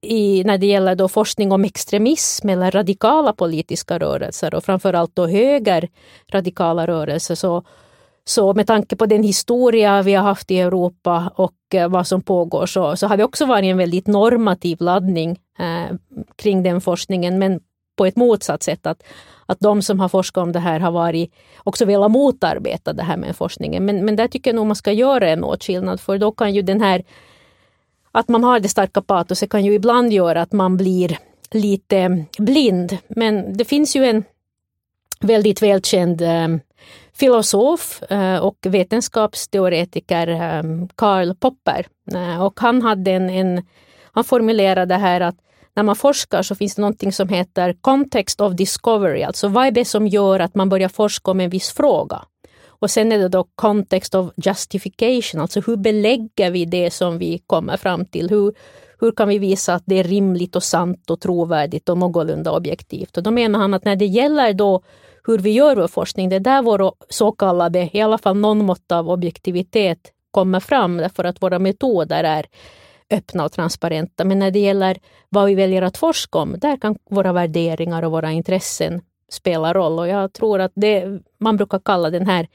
i, 0.03 0.45
när 0.45 0.59
det 0.59 0.67
gäller 0.67 0.95
då 0.95 1.09
forskning 1.09 1.53
om 1.53 1.65
extremism 1.65 2.49
eller 2.49 2.71
radikala 2.71 3.33
politiska 3.33 3.99
rörelser 3.99 4.55
och 4.55 4.65
framförallt 4.65 5.17
då 5.17 5.27
högerradikala 5.27 6.87
rörelser 6.87 7.35
så, 7.35 7.63
så 8.25 8.55
med 8.55 8.67
tanke 8.67 8.97
på 8.97 9.07
den 9.07 9.23
historia 9.23 10.03
vi 10.03 10.15
har 10.15 10.25
haft 10.25 10.51
i 10.51 10.61
Europa 10.61 11.33
och 11.37 11.55
vad 11.89 12.07
som 12.07 12.23
pågår 12.23 12.67
så, 12.67 12.97
så 12.97 13.07
har 13.07 13.17
det 13.17 13.25
också 13.25 13.47
varit 13.47 13.65
en 13.65 13.79
väldigt 13.79 14.07
normativ 14.07 14.77
laddning 14.81 15.39
eh, 15.59 15.97
kring 16.37 16.63
den 16.63 16.81
forskningen 16.81 17.39
men 17.39 17.61
på 17.97 18.07
ett 18.07 18.17
motsatt 18.17 18.63
sätt. 18.63 18.87
Att, 18.87 19.03
att 19.47 19.61
de 19.61 19.83
som 19.83 20.01
har 20.01 20.09
forskat 20.09 20.43
om 20.43 20.53
det 20.53 20.59
här 20.59 20.81
har 20.81 20.91
varit, 20.91 21.35
också 21.65 21.85
velat 21.85 22.11
motarbeta 22.11 22.93
det 22.93 23.03
här 23.03 23.17
med 23.17 23.37
forskningen. 23.37 23.85
Men, 23.85 24.05
men 24.05 24.17
där 24.17 24.29
tycker 24.29 24.51
jag 24.51 24.57
nog 24.57 24.67
man 24.67 24.77
ska 24.77 24.93
göra 24.93 25.29
en 25.29 25.45
åtskillnad 25.45 26.01
för 26.01 26.19
då 26.19 26.33
kan 26.33 26.55
ju 26.55 26.63
den 26.63 26.81
här 26.81 27.03
att 28.13 28.29
man 28.29 28.45
har 28.45 28.61
det 28.61 28.69
starka 28.69 29.03
patoset 29.03 29.51
kan 29.51 29.65
ju 29.65 29.75
ibland 29.75 30.13
göra 30.13 30.43
att 30.43 30.53
man 30.53 30.77
blir 30.77 31.19
lite 31.51 32.25
blind. 32.39 32.99
Men 33.09 33.57
det 33.57 33.65
finns 33.65 33.97
ju 33.97 34.05
en 34.05 34.25
väldigt 35.21 35.63
välkänd 35.63 36.23
eh, 36.23 36.49
filosof 37.15 38.03
eh, 38.03 38.37
och 38.37 38.57
vetenskapsteoretiker, 38.63 40.29
eh, 40.29 40.63
Karl 40.95 41.35
Popper. 41.35 41.87
Och 42.41 42.61
han, 42.61 42.83
hade 42.83 43.11
en, 43.11 43.31
en, 43.31 43.63
han 44.13 44.25
formulerade 44.25 44.95
här 44.95 45.21
att 45.21 45.37
när 45.77 45.83
man 45.83 45.97
forskar 45.97 46.43
så 46.43 46.55
finns 46.55 46.75
det 46.75 46.83
någonting 46.83 47.13
som 47.13 47.29
heter 47.29 47.77
context 47.81 48.41
of 48.41 48.53
discovery, 48.53 49.23
alltså 49.23 49.49
vad 49.49 49.67
är 49.67 49.71
det 49.71 49.85
som 49.85 50.07
gör 50.07 50.41
att 50.41 50.55
man 50.55 50.69
börjar 50.69 50.89
forska 50.89 51.31
om 51.31 51.41
en 51.41 51.51
viss 51.51 51.73
fråga? 51.73 52.25
Och 52.67 52.91
sen 52.91 53.13
är 53.13 53.19
det 53.19 53.29
då 53.29 53.47
context 53.55 54.15
of 54.15 54.31
justification, 54.37 55.41
alltså 55.41 55.61
hur 55.61 55.77
belägger 55.77 56.51
vi 56.51 56.65
det 56.65 56.91
som 56.91 57.19
vi 57.19 57.39
kommer 57.47 57.77
fram 57.77 58.05
till? 58.07 58.31
Hur, 58.31 58.55
hur 59.01 59.13
kan 59.13 59.29
vi 59.29 59.39
visa 59.39 59.75
att 59.75 59.83
det 59.87 59.99
är 59.99 60.05
rimligt 60.05 60.57
och 60.57 60.63
sant 60.63 61.11
och 61.11 61.21
trovärdigt 61.21 61.89
och 61.89 61.99
någorlunda 61.99 62.53
objektivt? 62.53 63.17
Och 63.17 63.23
då 63.23 63.31
menar 63.31 63.59
han 63.59 63.75
att 63.75 63.85
när 63.85 63.97
det 63.97 64.07
gäller 64.07 64.53
då 64.53 64.83
hur 65.27 65.39
vi 65.39 65.51
gör 65.51 65.77
vår 65.77 65.89
forskning, 65.89 66.29
det 66.29 66.37
är 66.37 66.41
där 66.41 66.63
vår 66.63 66.93
så 67.09 67.33
kallade, 67.33 67.91
i 67.93 68.01
alla 68.01 68.19
fall 68.19 68.37
någon 68.37 68.65
mått 68.65 68.93
av 68.93 69.11
objektivitet 69.11 69.99
kommer 70.31 70.61
fram, 70.61 70.97
därför 70.97 71.25
att 71.25 71.43
våra 71.43 71.59
metoder 71.59 72.25
är 72.25 72.47
öppna 73.15 73.45
och 73.45 73.53
transparenta. 73.53 74.25
Men 74.25 74.39
när 74.39 74.51
det 74.51 74.59
gäller 74.59 74.99
vad 75.29 75.47
vi 75.47 75.55
väljer 75.55 75.83
att 75.83 75.97
forska 75.97 76.39
om, 76.39 76.57
där 76.59 76.77
kan 76.77 76.97
våra 77.11 77.33
värderingar 77.33 78.03
och 78.03 78.13
våra 78.13 78.33
intressen 78.33 79.01
spela 79.31 79.75
roll. 79.75 79.99
Och 79.99 80.09
jag 80.09 80.33
tror 80.33 80.61
att 80.61 80.73
det, 80.75 81.21
man 81.39 81.57
brukar 81.57 81.79
kalla 81.79 82.11
den 82.11 82.27
här 82.27 82.49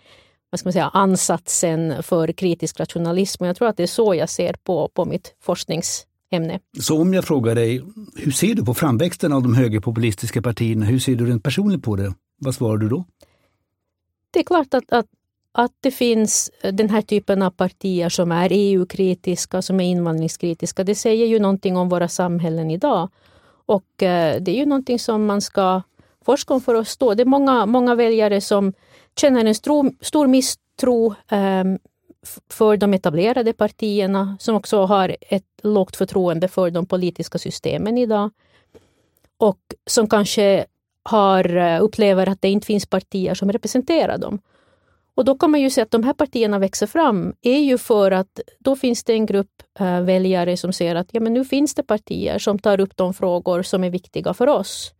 vad 0.50 0.60
ska 0.60 0.68
man 0.68 0.74
säga, 0.74 0.90
ansatsen 0.94 2.04
för 2.04 2.32
kritisk 2.32 2.80
rationalism. 2.80 3.44
Och 3.44 3.50
jag 3.50 3.56
tror 3.56 3.68
att 3.68 3.78
det 3.78 3.84
är 3.84 3.88
så 3.88 4.16
jag 4.16 4.30
ser 4.30 4.54
på, 4.64 4.90
på 4.94 5.06
mitt 5.06 5.36
forskningsämne. 5.42 6.60
Så 6.80 7.02
om 7.02 7.14
jag 7.14 7.26
frågar 7.26 7.56
dig, 7.56 7.82
hur 8.16 8.32
ser 8.32 8.56
du 8.56 8.66
på 8.66 8.74
framväxten 8.74 9.34
av 9.34 9.44
de 9.44 9.54
högerpopulistiska 9.54 10.42
partierna? 10.42 10.86
Hur 10.86 11.00
ser 11.00 11.16
du 11.16 11.26
rent 11.26 11.44
personligt 11.44 11.84
på 11.84 11.96
det? 11.96 12.14
Vad 12.38 12.56
svarar 12.56 12.78
du 12.78 12.90
då? 12.90 13.06
Det 14.32 14.40
är 14.40 14.44
klart 14.44 14.74
att, 14.74 14.92
att, 14.92 15.06
att 15.60 15.72
det 15.82 15.92
finns 15.92 16.52
eh, 16.62 16.74
den 16.74 16.90
här 16.90 17.02
typen 17.02 17.42
av 17.42 17.50
partier 17.50 18.10
som 18.10 18.32
är 18.32 18.50
EU-kritiska, 18.52 19.62
som 19.62 19.80
är 19.80 19.86
invandringskritiska. 19.86 20.84
Det 20.84 20.96
säger 20.96 21.26
ju 21.26 21.40
någonting 21.40 21.78
om 21.78 21.90
våra 21.90 22.08
samhällen 22.08 22.72
idag. 22.72 23.10
Och 23.66 24.04
eh, 24.04 24.42
det 24.42 24.52
är 24.52 24.56
ju 24.56 24.66
någonting 24.66 25.00
som 25.00 25.26
man 25.26 25.42
ska 25.42 25.82
forska 26.26 26.54
om 26.54 26.62
för 26.62 26.76
att 26.76 26.88
stå. 26.88 27.14
Det 27.14 27.24
är 27.24 27.26
många, 27.26 27.66
många 27.66 27.96
väljare 27.96 28.42
som 28.42 28.74
känner 29.20 29.46
en 29.46 29.56
stor, 29.56 29.92
stor 30.02 30.28
misstro 30.28 31.16
ehm, 31.32 31.80
för 32.50 32.78
de 32.78 32.94
etablerade 32.94 33.54
partierna, 33.54 34.38
som 34.40 34.56
också 34.56 34.86
har 34.86 35.16
ett 35.22 35.46
lågt 35.64 35.96
förtroende 35.96 36.48
för 36.48 36.72
de 36.72 36.86
politiska 36.86 37.38
systemen 37.38 37.98
idag. 37.98 38.30
Och 39.38 39.60
som 39.88 40.10
kanske 40.10 40.66
har, 41.04 41.56
eh, 41.56 41.84
upplever 41.84 42.30
att 42.30 42.42
det 42.42 42.50
inte 42.50 42.68
finns 42.68 42.86
partier 42.86 43.34
som 43.34 43.52
representerar 43.52 44.18
dem. 44.18 44.40
Och 45.16 45.26
då 45.26 45.36
kan 45.36 45.52
man 45.52 45.62
ju 45.62 45.70
se 45.70 45.82
att 45.82 45.92
de 45.92 46.04
här 46.04 46.14
partierna 46.14 46.60
växer 46.60 46.88
fram 46.88 47.34
är 47.42 47.60
ju 47.60 47.78
för 47.78 48.12
att 48.12 48.40
då 48.60 48.76
finns 48.76 49.04
det 49.04 49.14
en 49.14 49.26
grupp 49.26 49.64
äh, 49.80 50.02
väljare 50.02 50.58
som 50.58 50.74
ser 50.74 50.96
att 50.96 51.08
ja, 51.12 51.20
men 51.20 51.34
nu 51.34 51.46
finns 51.46 51.76
det 51.76 51.84
partier 51.84 52.40
som 52.40 52.60
tar 52.60 52.80
upp 52.80 52.98
de 52.98 53.14
frågor 53.14 53.64
som 53.64 53.84
är 53.84 53.90
viktiga 53.90 54.34
för 54.34 54.48
oss. 54.48 54.94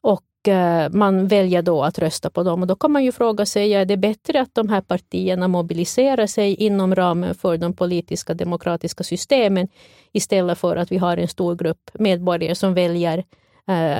Och 0.00 0.48
äh, 0.48 0.90
man 0.90 1.26
väljer 1.28 1.62
då 1.62 1.82
att 1.82 1.98
rösta 1.98 2.30
på 2.30 2.42
dem. 2.42 2.62
Och 2.62 2.66
då 2.66 2.76
kan 2.76 2.92
man 2.92 3.04
ju 3.04 3.12
fråga 3.12 3.46
sig, 3.46 3.74
är 3.74 3.84
det 3.84 3.96
bättre 3.96 4.40
att 4.40 4.54
de 4.54 4.68
här 4.68 4.80
partierna 4.80 5.48
mobiliserar 5.48 6.26
sig 6.26 6.54
inom 6.54 6.94
ramen 6.94 7.34
för 7.34 7.56
de 7.56 7.72
politiska 7.72 8.34
demokratiska 8.34 9.04
systemen 9.04 9.68
istället 10.12 10.58
för 10.58 10.76
att 10.76 10.92
vi 10.92 10.98
har 10.98 11.16
en 11.16 11.28
stor 11.28 11.56
grupp 11.56 11.90
medborgare 11.94 12.54
som 12.54 12.74
väljer 12.74 13.24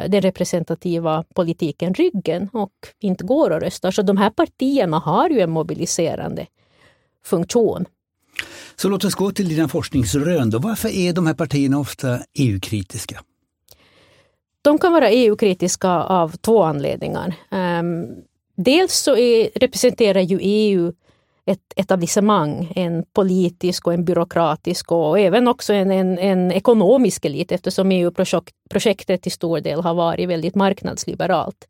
den 0.08 0.20
representativa 0.20 1.24
politiken 1.34 1.94
ryggen 1.94 2.48
och 2.52 2.72
inte 3.00 3.24
går 3.24 3.50
och 3.50 3.60
röstar. 3.60 3.90
Så 3.90 4.02
de 4.02 4.16
här 4.16 4.30
partierna 4.30 4.98
har 4.98 5.30
ju 5.30 5.40
en 5.40 5.50
mobiliserande 5.50 6.46
funktion. 7.24 7.84
Så 8.76 8.88
låt 8.88 9.04
oss 9.04 9.14
gå 9.14 9.30
till 9.30 9.48
dina 9.48 9.68
forskningsrön. 9.68 10.50
Då. 10.50 10.58
Varför 10.58 10.88
är 10.88 11.12
de 11.12 11.26
här 11.26 11.34
partierna 11.34 11.78
ofta 11.78 12.20
EU-kritiska? 12.34 13.20
De 14.62 14.78
kan 14.78 14.92
vara 14.92 15.10
EU-kritiska 15.10 15.90
av 15.90 16.36
två 16.36 16.62
anledningar. 16.62 17.34
Um, 17.50 18.06
dels 18.56 18.92
så 18.92 19.16
är, 19.16 19.50
representerar 19.54 20.20
ju 20.20 20.38
EU 20.42 20.92
ett 21.48 21.72
etablissemang, 21.76 22.72
en 22.76 23.04
politisk 23.12 23.86
och 23.86 23.94
en 23.94 24.04
byråkratisk 24.04 24.92
och 24.92 25.18
även 25.18 25.48
också 25.48 25.72
en, 25.72 25.90
en, 25.90 26.18
en 26.18 26.52
ekonomisk 26.52 27.24
elit 27.24 27.52
eftersom 27.52 27.92
EU-projektet 27.92 29.22
till 29.22 29.32
stor 29.32 29.60
del 29.60 29.80
har 29.80 29.94
varit 29.94 30.28
väldigt 30.28 30.54
marknadsliberalt. 30.54 31.68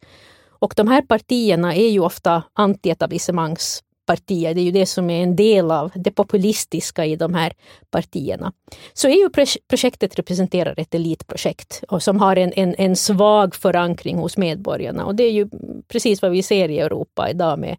Och 0.61 0.75
de 0.77 0.89
här 0.89 1.03
partierna 1.03 1.75
är 1.75 1.89
ju 1.89 2.01
ofta 2.01 2.43
antietablissemangspartier. 2.53 4.55
Det 4.55 4.61
är 4.61 4.65
ju 4.65 4.71
det 4.71 4.87
som 4.87 5.11
är 5.11 5.23
en 5.23 5.37
del 5.37 5.71
av 5.71 5.91
det 5.95 6.11
populistiska 6.11 7.05
i 7.05 7.17
de 7.17 7.35
här 7.35 7.53
partierna. 7.91 8.53
Så 8.93 9.09
EU-projektet 9.09 10.19
representerar 10.19 10.75
ett 10.77 10.95
elitprojekt 10.95 11.85
och 11.89 12.03
som 12.03 12.21
har 12.21 12.37
en, 12.37 12.53
en, 12.53 12.75
en 12.79 12.97
svag 12.97 13.55
förankring 13.55 14.17
hos 14.17 14.37
medborgarna. 14.37 15.05
Och 15.05 15.15
det 15.15 15.25
är 15.25 15.33
ju 15.33 15.49
precis 15.89 16.23
vad 16.23 16.31
vi 16.31 16.43
ser 16.43 16.69
i 16.69 16.79
Europa 16.79 17.31
idag 17.31 17.59
med 17.59 17.77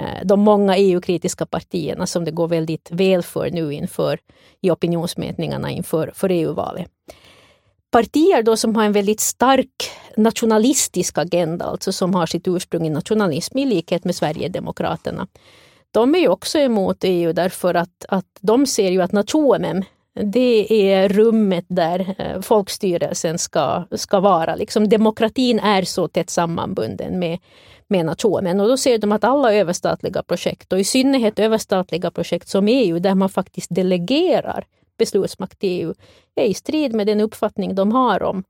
Eh, 0.00 0.24
de 0.24 0.40
många 0.40 0.76
EU-kritiska 0.76 1.46
partierna 1.46 2.06
som 2.06 2.24
det 2.24 2.30
går 2.30 2.48
väldigt 2.48 2.88
väl 2.90 3.22
för 3.22 3.50
nu 3.50 3.72
inför 3.72 4.18
i 4.60 4.70
opinionsmätningarna 4.70 5.70
inför 5.70 6.12
för 6.14 6.28
EU-valet. 6.28 6.86
Partier 7.90 8.42
då 8.42 8.56
som 8.56 8.76
har 8.76 8.84
en 8.84 8.92
väldigt 8.92 9.20
stark 9.20 9.90
nationalistisk 10.16 11.18
agenda, 11.18 11.64
alltså 11.64 11.92
som 11.92 12.14
har 12.14 12.26
sitt 12.26 12.48
ursprung 12.48 12.86
i 12.86 12.90
nationalism 12.90 13.58
i 13.58 13.64
likhet 13.64 14.04
med 14.04 14.14
Sverigedemokraterna. 14.14 15.26
De 15.90 16.14
är 16.14 16.18
ju 16.18 16.28
också 16.28 16.58
emot 16.58 16.96
EU 17.04 17.32
därför 17.32 17.74
att, 17.74 18.04
att 18.08 18.26
de 18.40 18.66
ser 18.66 18.90
ju 18.90 19.02
att 19.02 19.12
nationen 19.12 19.84
det 20.14 20.92
är 20.92 21.08
rummet 21.08 21.64
där 21.68 22.14
eh, 22.18 22.40
folkstyrelsen 22.40 23.38
ska, 23.38 23.84
ska 23.92 24.20
vara. 24.20 24.54
Liksom 24.54 24.88
demokratin 24.88 25.58
är 25.58 25.82
så 25.82 26.08
tätt 26.08 26.30
sammanbunden 26.30 27.18
med, 27.18 27.38
med 27.90 28.06
nationen. 28.06 28.60
Och 28.60 28.68
då 28.68 28.76
ser 28.76 28.98
de 28.98 29.12
att 29.12 29.24
alla 29.24 29.54
överstatliga 29.54 30.22
projekt, 30.22 30.72
och 30.72 30.80
i 30.80 30.84
synnerhet 30.84 31.38
överstatliga 31.38 32.10
projekt 32.10 32.48
som 32.48 32.68
EU, 32.68 32.98
där 32.98 33.14
man 33.14 33.28
faktiskt 33.28 33.74
delegerar 33.74 34.66
beslutsmakt 34.98 35.58
till 35.58 35.80
EU, 35.80 35.94
är 36.34 36.44
i 36.44 36.54
strid 36.54 36.94
med 36.94 37.06
den 37.06 37.20
uppfattning 37.20 37.74
de 37.74 37.92
har 37.92 38.22
om, 38.22 38.44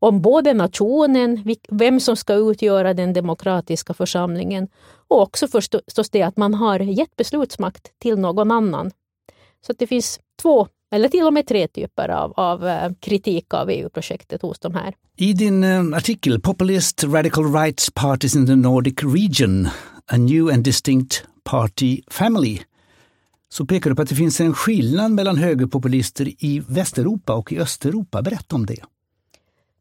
om 0.00 0.22
både 0.22 0.54
nationen, 0.54 1.56
vem 1.68 2.00
som 2.00 2.16
ska 2.16 2.34
utgöra 2.34 2.94
den 2.94 3.12
demokratiska 3.12 3.94
församlingen 3.94 4.68
och 5.08 5.22
också 5.22 5.48
förstås 5.48 6.10
det 6.10 6.22
att 6.22 6.36
man 6.36 6.54
har 6.54 6.80
gett 6.80 7.16
beslutsmakt 7.16 7.98
till 7.98 8.18
någon 8.18 8.50
annan. 8.50 8.90
Så 9.66 9.72
det 9.72 9.86
finns 9.86 10.20
två 10.42 10.68
eller 10.90 11.08
till 11.08 11.26
och 11.26 11.32
med 11.32 11.46
tre 11.46 11.68
typer 11.68 12.08
av, 12.08 12.32
av 12.36 12.68
eh, 12.68 12.92
kritik 13.00 13.54
av 13.54 13.70
EU-projektet 13.70 14.42
hos 14.42 14.58
de 14.58 14.74
här. 14.74 14.94
I 15.16 15.32
din 15.32 15.64
eh, 15.64 15.96
artikel 15.96 16.40
Populist 16.40 17.04
Radical 17.04 17.52
Rights 17.52 17.90
Parties 17.90 18.36
in 18.36 18.46
the 18.46 18.56
Nordic 18.56 19.02
Region, 19.02 19.68
A 20.06 20.16
New 20.16 20.48
and 20.48 20.64
Distinct 20.64 21.24
Party 21.44 22.02
Family, 22.10 22.60
så 23.48 23.66
pekar 23.66 23.90
du 23.90 23.96
på 23.96 24.02
att 24.02 24.08
det 24.08 24.14
finns 24.14 24.40
en 24.40 24.54
skillnad 24.54 25.12
mellan 25.12 25.36
högerpopulister 25.36 26.44
i 26.44 26.62
Västeuropa 26.68 27.34
och 27.34 27.52
i 27.52 27.58
Östeuropa. 27.58 28.22
Berätta 28.22 28.56
om 28.56 28.66
det. 28.66 28.80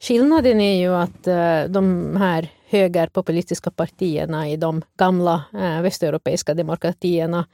Skillnaden 0.01 0.61
är 0.61 0.79
ju 0.79 0.95
att 0.95 1.27
uh, 1.27 1.71
de 1.73 2.15
här 2.15 2.51
högerpopulistiska 2.69 3.71
partierna 3.71 4.49
i 4.49 4.57
de 4.57 4.81
gamla 4.97 5.43
västeuropeiska 5.81 6.53
demokratierna 6.53 7.45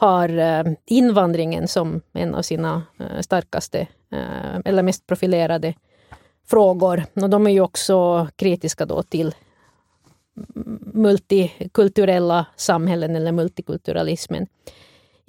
har 0.00 0.38
eh, 0.38 0.72
invandringen 0.86 1.68
som 1.68 2.00
en 2.12 2.34
av 2.34 2.42
sina 2.42 2.82
eh, 2.98 3.20
starkaste 3.20 3.80
eh, 4.12 4.58
eller 4.64 4.82
mest 4.82 5.06
profilerade 5.06 5.74
frågor. 6.46 7.04
Och 7.14 7.30
de 7.30 7.46
är 7.46 7.50
ju 7.50 7.60
också 7.60 8.28
kritiska 8.36 8.86
då 8.86 9.02
till 9.02 9.34
multikulturella 10.94 12.46
samhällen 12.56 13.16
eller 13.16 13.32
multikulturalismen 13.32 14.46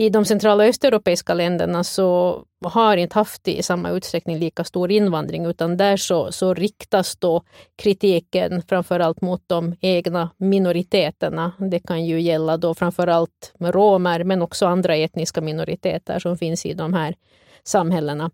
i 0.01 0.09
de 0.09 0.25
centrala 0.25 0.63
och 0.63 0.69
östeuropeiska 0.69 1.33
länderna 1.33 1.83
så 1.83 2.41
har 2.65 2.97
inte 2.97 3.15
haft 3.15 3.47
i 3.47 3.63
samma 3.63 3.89
utsträckning 3.89 4.37
lika 4.37 4.63
stor 4.63 4.91
invandring 4.91 5.45
utan 5.45 5.77
där 5.77 5.97
så, 5.97 6.31
så 6.31 6.53
riktas 6.53 7.15
då 7.15 7.43
kritiken 7.75 8.61
framförallt 8.69 9.21
mot 9.21 9.43
de 9.47 9.75
egna 9.81 10.29
minoriteterna. 10.37 11.51
Det 11.57 11.79
kan 11.79 12.05
ju 12.05 12.21
gälla 12.21 12.57
då 12.57 12.75
framförallt 12.75 13.53
romer 13.59 14.23
men 14.23 14.41
också 14.41 14.65
andra 14.65 14.95
etniska 14.95 15.41
minoriteter 15.41 16.19
som 16.19 16.37
finns 16.37 16.65
i 16.65 16.73
de 16.73 16.93
här 16.93 17.15
samhällena. 17.63 18.31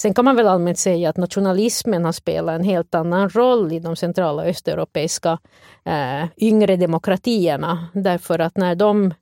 Sen 0.00 0.14
kan 0.14 0.24
man 0.24 0.36
väl 0.36 0.48
allmänt 0.48 0.78
säga 0.78 1.10
att 1.10 1.16
nationalismen 1.16 2.04
har 2.04 2.12
spelat 2.12 2.54
en 2.54 2.64
helt 2.64 2.94
annan 2.94 3.28
roll 3.28 3.72
i 3.72 3.78
de 3.78 3.96
centrala 3.96 4.42
och 4.42 4.48
östeuropeiska 4.48 5.38
eh, 5.84 6.24
yngre 6.36 6.76
demokratierna. 6.76 7.86
Därför 7.92 8.38
att 8.38 8.56
när 8.56 8.74
de 8.74 9.14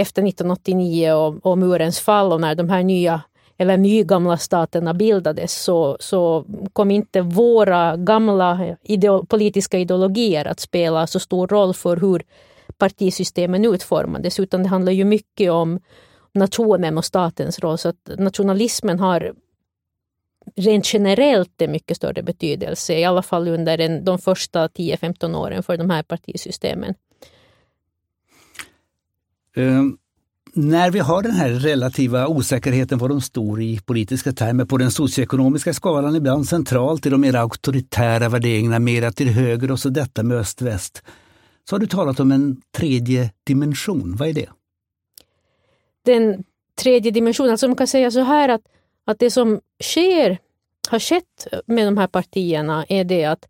efter 0.00 0.22
1989 0.22 1.12
och, 1.12 1.46
och 1.46 1.58
murens 1.58 2.00
fall 2.00 2.32
och 2.32 2.40
när 2.40 2.54
de 2.54 2.68
här 2.68 2.82
nya 2.82 3.22
eller 3.60 3.76
nygamla 3.76 4.36
staterna 4.36 4.94
bildades 4.94 5.62
så, 5.62 5.96
så 6.00 6.44
kom 6.72 6.90
inte 6.90 7.20
våra 7.20 7.96
gamla 7.96 8.76
ideo 8.82 9.24
politiska 9.26 9.78
ideologier 9.78 10.44
att 10.44 10.60
spela 10.60 11.06
så 11.06 11.20
stor 11.20 11.46
roll 11.48 11.74
för 11.74 11.96
hur 11.96 12.22
partisystemen 12.78 13.64
utformades, 13.64 14.40
utan 14.40 14.62
det 14.62 14.68
handlar 14.68 14.92
ju 14.92 15.04
mycket 15.04 15.50
om 15.50 15.80
nationen 16.32 16.98
och 16.98 17.04
statens 17.04 17.58
roll. 17.58 17.78
Så 17.78 17.88
att 17.88 18.10
nationalismen 18.18 19.00
har 19.00 19.34
rent 20.56 20.94
generellt 20.94 21.62
en 21.62 21.72
mycket 21.72 21.96
större 21.96 22.22
betydelse, 22.22 22.94
i 22.94 23.04
alla 23.04 23.22
fall 23.22 23.48
under 23.48 23.78
en, 23.78 24.04
de 24.04 24.18
första 24.18 24.68
10-15 24.68 25.36
åren 25.36 25.62
för 25.62 25.76
de 25.76 25.90
här 25.90 26.02
partisystemen. 26.02 26.94
Ehm, 29.56 29.96
när 30.54 30.90
vi 30.90 30.98
har 30.98 31.22
den 31.22 31.32
här 31.32 31.50
relativa 31.50 32.26
osäkerheten 32.26 32.98
var 32.98 33.08
de 33.08 33.20
står 33.20 33.62
i 33.62 33.80
politiska 33.80 34.32
termer 34.32 34.64
på 34.64 34.76
den 34.76 34.90
socioekonomiska 34.90 35.74
skalan, 35.74 36.16
ibland 36.16 36.48
centralt 36.48 37.06
i 37.06 37.10
de 37.10 37.20
mer 37.20 37.34
auktoritära 37.34 38.28
värderingarna, 38.28 38.78
mera 38.78 39.12
till 39.12 39.28
höger 39.28 39.70
och 39.70 39.78
så 39.78 39.88
detta 39.88 40.22
med 40.22 40.36
öst-väst, 40.36 41.02
så 41.68 41.74
har 41.74 41.80
du 41.80 41.86
talat 41.86 42.20
om 42.20 42.32
en 42.32 42.60
tredje 42.76 43.30
dimension. 43.46 44.16
Vad 44.16 44.28
är 44.28 44.32
det? 44.32 44.48
Den 46.04 46.44
tredje 46.82 47.10
dimensionen, 47.10 47.50
alltså 47.50 47.68
man 47.68 47.76
kan 47.76 47.86
säga 47.86 48.10
så 48.10 48.20
här 48.20 48.48
att, 48.48 48.62
att 49.04 49.18
det 49.18 49.30
som 49.30 49.60
sker, 49.82 50.38
har 50.90 50.98
skett 50.98 51.46
med 51.66 51.86
de 51.86 51.96
här 51.96 52.06
partierna 52.06 52.84
är 52.88 53.04
det 53.04 53.24
att 53.24 53.48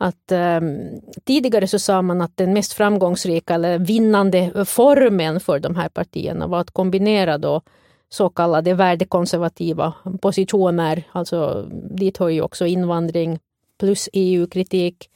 att 0.00 0.32
um, 0.32 1.00
tidigare 1.24 1.66
så 1.66 1.78
sa 1.78 2.02
man 2.02 2.20
att 2.20 2.36
den 2.36 2.52
mest 2.52 2.72
framgångsrika 2.72 3.54
eller 3.54 3.78
vinnande 3.78 4.64
formen 4.64 5.40
för 5.40 5.58
de 5.58 5.76
här 5.76 5.88
partierna 5.88 6.46
var 6.46 6.60
att 6.60 6.70
kombinera 6.70 7.38
då 7.38 7.62
så 8.08 8.28
kallade 8.28 8.74
värdekonservativa 8.74 9.92
positioner, 10.22 11.02
alltså 11.12 11.68
dit 11.72 12.18
hör 12.18 12.28
ju 12.28 12.42
också 12.42 12.66
invandring 12.66 13.38
plus 13.78 14.08
EU-kritik, 14.12 15.10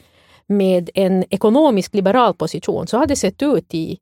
med 0.46 0.90
en 0.94 1.24
ekonomisk 1.30 1.94
liberal 1.94 2.34
position. 2.34 2.86
Så 2.86 2.98
har 2.98 3.06
det 3.06 3.16
sett 3.16 3.42
ut 3.42 3.74
i, 3.74 3.98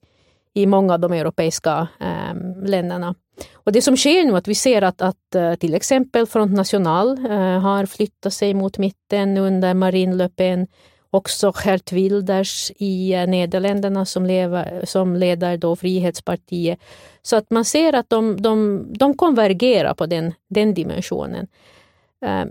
i 0.54 0.66
många 0.66 0.94
av 0.94 1.00
de 1.00 1.12
europeiska 1.12 1.88
um, 2.00 2.64
länderna. 2.64 3.14
Och 3.54 3.72
det 3.72 3.82
som 3.82 3.96
sker 3.96 4.24
nu 4.24 4.32
är 4.32 4.36
att 4.36 4.48
vi 4.48 4.54
ser 4.54 4.82
att, 4.82 5.02
att 5.02 5.34
eh, 5.34 5.54
till 5.54 5.74
exempel 5.74 6.26
Front 6.26 6.52
National 6.52 7.18
eh, 7.26 7.60
har 7.60 7.86
flyttat 7.86 8.32
sig 8.32 8.54
mot 8.54 8.78
mitten 8.78 9.38
under 9.38 9.74
Marine 9.74 10.14
Le 10.14 10.28
Pen. 10.28 10.66
Också 11.10 11.52
Gert 11.64 11.92
Wilders 11.92 12.72
i 12.76 13.14
eh, 13.14 13.26
Nederländerna 13.26 14.04
som, 14.04 14.26
lever, 14.26 14.84
som 14.84 15.16
leder 15.16 15.56
då 15.56 15.76
Frihetspartiet. 15.76 16.78
Så 17.22 17.36
att 17.36 17.50
man 17.50 17.64
ser 17.64 17.92
att 17.92 18.10
de, 18.10 18.42
de, 18.42 18.86
de 18.98 19.16
konvergerar 19.16 19.94
på 19.94 20.06
den, 20.06 20.34
den 20.48 20.74
dimensionen. 20.74 21.46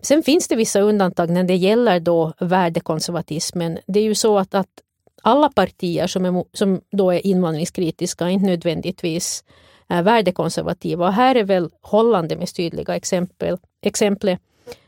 Sen 0.03 0.23
finns 0.23 0.47
det 0.47 0.55
vissa 0.55 0.81
undantag 0.81 1.29
när 1.29 1.43
det 1.43 1.55
gäller 1.55 1.99
då 1.99 2.33
värdekonservatismen. 2.39 3.77
Det 3.87 3.99
är 3.99 4.03
ju 4.03 4.15
så 4.15 4.37
att, 4.37 4.55
att 4.55 4.67
alla 5.21 5.49
partier 5.49 6.07
som, 6.07 6.25
är, 6.25 6.43
som 6.53 6.81
då 6.91 7.11
är 7.11 7.27
invandringskritiska 7.27 8.29
inte 8.29 8.45
nödvändigtvis 8.45 9.43
är 9.91 10.03
värdekonservativa. 10.03 11.07
Och 11.07 11.13
här 11.13 11.35
är 11.35 11.43
väl 11.43 11.69
Holland 11.81 12.29
det 12.29 12.35
mest 12.35 12.55
tydliga 12.55 12.95
exempel, 12.95 13.57
exemplet. 13.81 14.39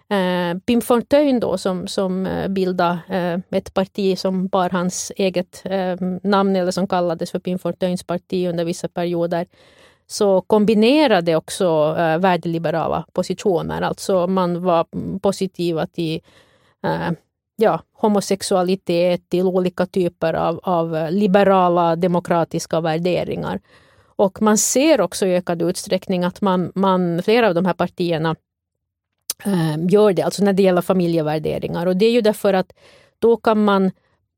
Eh, 0.09 0.59
Pim 0.65 0.81
Fortuyn 0.81 1.39
då 1.39 1.57
som, 1.57 1.87
som 1.87 2.25
eh, 2.25 2.47
bildade 2.47 2.99
eh, 3.09 3.57
ett 3.57 3.73
parti 3.73 4.17
som 4.17 4.47
bar 4.47 4.69
hans 4.69 5.11
eget 5.15 5.61
eh, 5.65 5.95
namn 6.23 6.55
eller 6.55 6.71
som 6.71 6.87
kallades 6.87 7.31
för 7.31 7.39
Pim 7.39 7.59
Fortuyns 7.59 8.03
parti 8.03 8.47
under 8.49 8.65
vissa 8.65 8.87
perioder 8.87 9.45
så 10.07 10.41
kombinerade 10.41 11.35
också 11.35 11.95
eh, 11.97 12.17
värdeliberala 12.17 13.05
positioner. 13.13 13.81
Alltså 13.81 14.27
man 14.27 14.63
var 14.63 14.85
positiva 15.19 15.87
till 15.87 16.21
eh, 16.83 17.11
ja, 17.55 17.81
homosexualitet, 17.93 19.29
till 19.29 19.45
olika 19.45 19.85
typer 19.85 20.33
av, 20.33 20.59
av 20.63 20.95
eh, 20.95 21.11
liberala 21.11 21.95
demokratiska 21.95 22.81
värderingar. 22.81 23.59
Och 24.23 24.41
man 24.41 24.57
ser 24.57 25.01
också 25.01 25.25
i 25.25 25.35
ökad 25.35 25.61
utsträckning 25.61 26.23
att 26.23 26.41
man, 26.41 26.71
man, 26.75 27.23
flera 27.23 27.47
av 27.47 27.55
de 27.55 27.65
här 27.65 27.73
partierna 27.73 28.35
eh, 29.45 29.85
gör 29.89 30.13
det, 30.13 30.21
alltså 30.21 30.43
när 30.43 30.53
det 30.53 30.63
gäller 30.63 30.81
familjevärderingar. 30.81 31.85
Och 31.85 31.97
det 31.97 32.05
är 32.05 32.11
ju 32.11 32.21
därför 32.21 32.53
att 32.53 32.73
då 33.19 33.37
kan 33.37 33.63
man 33.63 33.91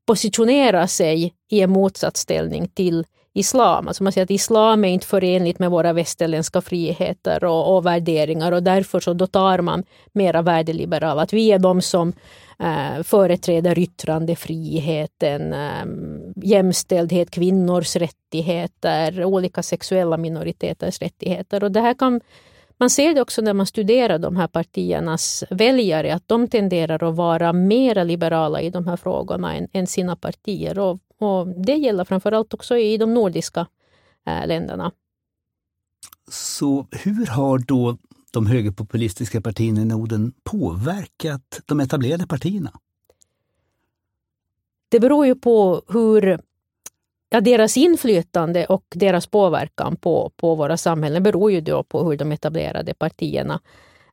positionera 0.06 0.86
sig 0.86 1.34
i 1.50 1.60
en 1.60 1.70
motsatsställning 1.70 2.68
till 2.68 3.04
islam. 3.36 3.88
Alltså 3.88 4.02
man 4.02 4.12
säger 4.12 4.24
att 4.24 4.30
islam 4.30 4.84
är 4.84 4.88
inte 4.88 5.06
förenligt 5.06 5.58
med 5.58 5.70
våra 5.70 5.92
västerländska 5.92 6.60
friheter 6.60 7.44
och, 7.44 7.76
och 7.76 7.86
värderingar 7.86 8.52
och 8.52 8.62
därför 8.62 9.00
så 9.00 9.12
då 9.12 9.26
tar 9.26 9.58
man 9.60 9.84
mera 10.12 10.42
värdeliberala. 10.42 11.22
Att 11.22 11.32
vi 11.32 11.52
är 11.52 11.58
de 11.58 11.82
som 11.82 12.12
eh, 12.58 13.02
företräder 13.02 13.78
yttrandefriheten, 13.78 15.52
eh, 15.52 15.86
jämställdhet, 16.36 17.30
kvinnors 17.30 17.96
rättigheter, 17.96 19.24
olika 19.24 19.62
sexuella 19.62 20.16
minoriteters 20.16 21.00
rättigheter. 21.00 21.64
Och 21.64 21.72
det 21.72 21.80
här 21.80 21.94
kan, 21.94 22.20
man 22.78 22.90
ser 22.90 23.14
det 23.14 23.20
också 23.20 23.42
när 23.42 23.54
man 23.54 23.66
studerar 23.66 24.18
de 24.18 24.36
här 24.36 24.48
partiernas 24.48 25.44
väljare, 25.50 26.14
att 26.14 26.28
de 26.28 26.48
tenderar 26.48 27.08
att 27.08 27.16
vara 27.16 27.52
mer 27.52 28.04
liberala 28.04 28.60
i 28.60 28.70
de 28.70 28.86
här 28.86 28.96
frågorna 28.96 29.54
än, 29.54 29.68
än 29.72 29.86
sina 29.86 30.16
partier. 30.16 30.78
Och, 30.78 30.98
och 31.18 31.48
det 31.48 31.74
gäller 31.74 32.04
framförallt 32.04 32.54
också 32.54 32.76
i 32.76 32.96
de 32.96 33.14
nordiska 33.14 33.66
eh, 34.26 34.46
länderna. 34.46 34.92
Så 36.30 36.86
hur 36.90 37.26
har 37.26 37.58
då 37.58 37.96
de 38.32 38.46
högerpopulistiska 38.46 39.40
partierna 39.40 39.80
i 39.80 39.84
Norden 39.84 40.32
påverkat 40.44 41.60
de 41.66 41.80
etablerade 41.80 42.26
partierna? 42.26 42.72
Det 44.88 45.00
beror 45.00 45.26
ju 45.26 45.34
på 45.34 45.82
hur 45.88 46.40
ja, 47.30 47.40
deras 47.40 47.76
inflytande 47.76 48.66
och 48.66 48.84
deras 48.88 49.26
påverkan 49.26 49.96
på, 49.96 50.32
på 50.36 50.54
våra 50.54 50.76
samhällen 50.76 51.22
beror 51.22 51.52
ju 51.52 51.60
då 51.60 51.82
på 51.82 52.10
hur 52.10 52.16
de 52.16 52.32
etablerade 52.32 52.94
partierna 52.94 53.60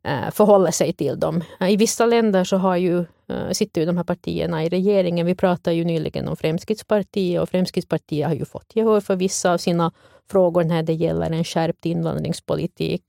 Eh, 0.03 0.31
förhåller 0.31 0.71
sig 0.71 0.93
till 0.93 1.19
dem. 1.19 1.43
Eh, 1.59 1.69
I 1.69 1.75
vissa 1.75 2.05
länder 2.05 2.43
så 2.43 2.57
har 2.57 2.75
ju, 2.75 2.99
eh, 2.99 3.49
sitter 3.51 3.81
ju 3.81 3.87
de 3.87 3.97
här 3.97 4.03
partierna 4.03 4.63
i 4.63 4.69
regeringen. 4.69 5.25
Vi 5.25 5.35
pratade 5.35 5.75
ju 5.75 5.85
nyligen 5.85 6.27
om 6.27 6.35
Fremskrittspartiet 6.35 7.41
och 7.41 7.49
Fremskrittspartiet 7.49 8.27
har 8.27 8.35
ju 8.35 8.45
fått 8.45 8.75
gehör 8.75 9.01
för 9.01 9.15
vissa 9.15 9.53
av 9.53 9.57
sina 9.57 9.91
frågor 10.31 10.63
när 10.63 10.83
det 10.83 10.93
gäller 10.93 11.31
en 11.31 11.43
skärpt 11.43 11.85
invandringspolitik. 11.85 13.03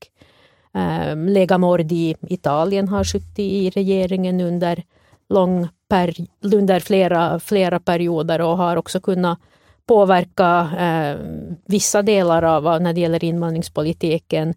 Ehm, 0.73 1.27
Lega 1.27 1.57
Mordi 1.57 2.09
i 2.09 2.33
Italien 2.33 2.87
har 2.87 3.03
suttit 3.03 3.39
i 3.39 3.69
regeringen 3.69 4.41
under, 4.41 4.83
lång 5.29 5.67
per, 5.89 6.13
under 6.41 6.79
flera, 6.79 7.39
flera 7.39 7.79
perioder 7.79 8.41
och 8.41 8.57
har 8.57 8.77
också 8.77 8.99
kunnat 8.99 9.39
påverka 9.85 10.69
eh, 10.79 11.17
vissa 11.65 12.01
delar 12.01 12.43
av 12.43 12.81
när 12.81 12.93
det 12.93 13.01
gäller 13.01 13.23
invandringspolitiken. 13.23 14.53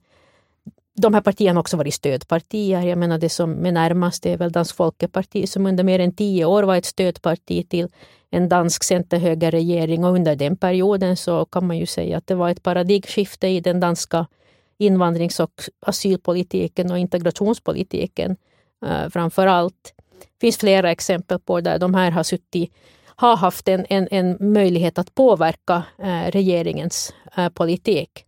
De 1.01 1.15
här 1.15 1.21
partierna 1.21 1.59
har 1.59 1.61
också 1.61 1.77
varit 1.77 1.95
stödpartier. 1.95 2.83
Jag 2.83 2.99
menar 2.99 3.19
det 3.19 3.29
som 3.29 3.67
är 3.67 3.73
närmast 3.73 4.27
är 4.27 4.37
väl 4.37 4.53
Dansk 4.53 4.77
Folkeparti 4.77 5.49
som 5.49 5.67
under 5.67 5.85
mer 5.85 5.99
än 5.99 6.13
tio 6.13 6.45
år 6.45 6.63
var 6.63 6.77
ett 6.77 6.85
stödparti 6.85 7.69
till 7.69 7.89
en 8.31 8.49
dansk 8.49 8.85
centerhögerregering 8.85 10.05
och 10.05 10.15
under 10.15 10.37
den 10.37 10.57
perioden 10.57 11.17
så 11.17 11.45
kan 11.45 11.67
man 11.67 11.79
ju 11.79 11.87
säga 11.87 12.19
att 12.19 12.27
det 12.27 12.35
var 12.35 12.51
ett 12.51 12.63
paradigmskifte 12.63 13.49
i 13.49 13.61
den 13.61 13.81
danska 13.81 14.27
invandrings 14.79 15.41
och 15.41 15.63
asylpolitiken 15.81 16.91
och 16.91 16.99
integrationspolitiken 16.99 18.37
eh, 18.87 19.09
framför 19.11 19.47
allt. 19.47 19.95
Det 20.21 20.41
finns 20.41 20.57
flera 20.57 20.91
exempel 20.91 21.39
på 21.39 21.61
där 21.61 21.79
de 21.79 21.95
här 21.95 22.11
har 22.11 22.23
suttit 22.23 22.73
har 23.05 23.37
haft 23.37 23.69
en, 23.69 23.87
en, 23.89 24.09
en 24.11 24.37
möjlighet 24.53 24.99
att 24.99 25.15
påverka 25.15 25.83
eh, 25.99 26.31
regeringens 26.31 27.15
eh, 27.37 27.49
politik. 27.49 28.25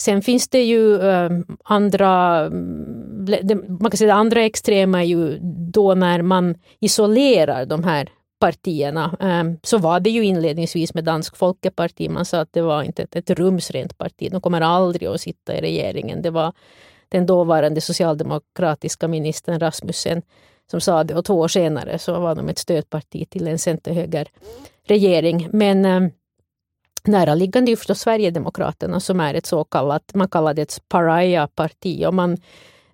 Sen 0.00 0.22
finns 0.22 0.48
det 0.48 0.64
ju 0.64 1.00
ehm, 1.00 1.46
andra, 1.64 2.40
mm, 2.46 3.64
man 3.80 3.90
kan 3.90 3.98
säga 3.98 4.14
det 4.14 4.20
andra 4.20 4.42
extrema 4.42 5.00
är 5.00 5.06
ju 5.06 5.38
då 5.72 5.94
när 5.94 6.22
man 6.22 6.54
isolerar 6.80 7.66
de 7.66 7.84
här 7.84 8.08
partierna. 8.40 9.16
Ehm, 9.20 9.58
så 9.62 9.78
var 9.78 10.00
det 10.00 10.10
ju 10.10 10.24
inledningsvis 10.24 10.94
med 10.94 11.04
Dansk 11.04 11.36
Folkeparti. 11.36 12.08
Man 12.08 12.24
sa 12.24 12.40
att 12.40 12.52
det 12.52 12.62
var 12.62 12.82
inte 12.82 13.02
ett, 13.02 13.16
ett 13.16 13.30
rumsrent 13.30 13.98
parti. 13.98 14.28
De 14.30 14.40
kommer 14.40 14.60
aldrig 14.60 15.08
att 15.08 15.20
sitta 15.20 15.56
i 15.56 15.60
regeringen. 15.60 16.22
Det 16.22 16.30
var 16.30 16.52
den 17.08 17.26
dåvarande 17.26 17.80
socialdemokratiska 17.80 19.08
ministern 19.08 19.60
Rasmussen 19.60 20.22
som 20.70 20.80
sa 20.80 21.04
det 21.04 21.14
och 21.14 21.24
två 21.24 21.34
år 21.34 21.48
senare 21.48 21.98
så 21.98 22.20
var 22.20 22.34
de 22.34 22.48
ett 22.48 22.58
stödparti 22.58 23.30
till 23.30 23.48
en 23.48 23.58
centerhögerregering. 23.58 25.48
Men 25.52 25.84
eh, 25.84 26.00
näraliggande 27.06 27.72
är 27.72 27.76
förstås 27.76 28.00
Sverigedemokraterna 28.00 29.00
som 29.00 29.20
är 29.20 29.34
ett 29.34 29.46
så 29.46 29.64
kallat, 29.64 30.14
man 30.14 30.28
kallar 30.28 30.54
det 30.54 30.62
ett 30.62 30.82
paraya-parti. 30.88 32.06
Och 32.06 32.14
man, 32.14 32.36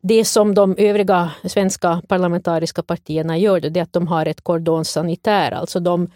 det 0.00 0.24
som 0.24 0.54
de 0.54 0.74
övriga 0.78 1.30
svenska 1.44 2.02
parlamentariska 2.08 2.82
partierna 2.82 3.38
gör 3.38 3.60
det 3.60 3.80
är 3.80 3.82
att 3.82 3.92
de 3.92 4.06
har 4.06 4.26
ett 4.26 4.40
cordon 4.40 4.84
sanitaire, 4.84 5.56
alltså 5.56 5.80
de 5.80 6.10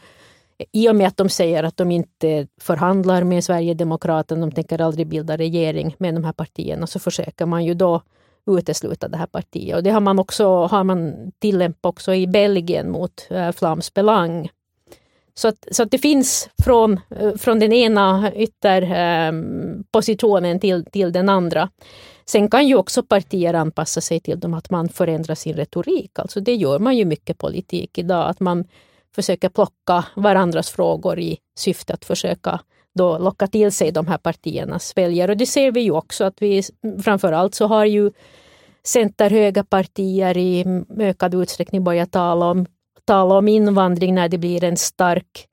i 0.72 0.88
och 0.88 0.96
med 0.96 1.09
att 1.09 1.16
de 1.16 1.28
säger 1.28 1.62
att 1.64 1.76
de 1.76 1.90
inte 1.90 2.46
förhandlar 2.61 3.24
med 3.24 3.44
Sverigedemokraterna, 3.44 4.46
de 4.46 4.52
tänker 4.52 4.80
aldrig 4.80 5.06
bilda 5.06 5.37
regering 5.37 5.94
med 5.98 6.14
de 6.14 6.24
här 6.24 6.32
partierna, 6.32 6.87
så 6.87 6.98
försöker 6.98 7.46
man 7.46 7.64
ju 7.64 7.74
då 7.74 8.02
utesluta 8.46 9.09
det 9.09 9.16
här 9.16 9.26
partiet. 9.26 9.76
Och 9.76 9.82
det 9.82 9.90
har 9.90 10.00
man 10.00 10.18
också 10.18 10.66
har 10.66 10.85
man 10.85 11.32
tillämpat 11.38 11.88
också 11.88 12.14
i 12.14 12.26
Belgien 12.26 12.90
mot 12.90 13.26
eh, 13.30 13.46
äh, 13.46 13.52
Flams 13.52 13.94
Belang. 13.94 14.50
Så 15.38 15.49
att, 15.49 15.66
så 15.70 15.83
att 15.83 15.90
det 15.90 15.99
finns 15.99 16.49
från, 16.64 17.01
eh, 17.11 17.35
från 17.35 17.59
den 17.59 17.72
ena 17.72 18.33
ytterpositionen 18.35 20.53
ehm, 20.53 20.61
till, 20.61 20.85
till 20.85 21.12
den 21.12 21.29
andra. 21.29 21.68
Sen 22.27 22.51
kan 22.51 22.68
ju 22.68 22.77
också 22.77 23.03
partier 23.03 23.55
anpassa 23.55 24.01
sig 24.01 24.20
till 24.20 24.40
dem, 24.40 24.55
att 24.55 24.70
man 24.70 24.88
förändrar 24.88 25.35
sin 25.35 25.55
retorik. 25.55 26.18
Alltså 26.18 26.40
det 26.40 26.55
gör 26.55 26.79
man 26.79 26.96
ju 26.96 27.05
mycket 27.05 27.38
politik 27.38 27.99
idag, 27.99 28.31
att 28.31 28.40
man 28.40 28.64
försöker 29.14 29.49
plocka 29.49 30.05
varandras 30.16 30.70
frågor 30.70 31.18
i 31.18 31.38
syfte 31.59 31.94
att 31.94 32.05
försöka 32.05 32.61
då 32.94 33.18
locka 33.18 33.46
till 33.46 33.72
sig 33.72 33.92
de 33.92 34.07
här 34.07 34.18
partiernas 34.18 34.92
väljare. 34.96 35.33
Och 35.33 35.38
det 35.38 35.46
ser 35.46 35.72
vi 35.72 35.81
ju 35.81 35.90
också 35.90 36.25
att 36.25 36.42
vi 36.42 36.62
framförallt 37.05 37.55
så 37.55 37.66
har 37.66 37.85
ju 37.85 38.12
centerhöga 38.85 39.64
partier 39.64 40.37
i 40.37 40.64
ökad 40.99 41.35
utsträckning 41.35 41.85
börjat 41.85 42.12
tala 42.12 42.46
om, 42.46 42.66
tala 43.06 43.38
om 43.38 43.48
invandring 43.48 44.14
när 44.14 44.28
det 44.28 44.38
blir 44.38 44.64
en 44.64 44.76
stark 44.76 45.48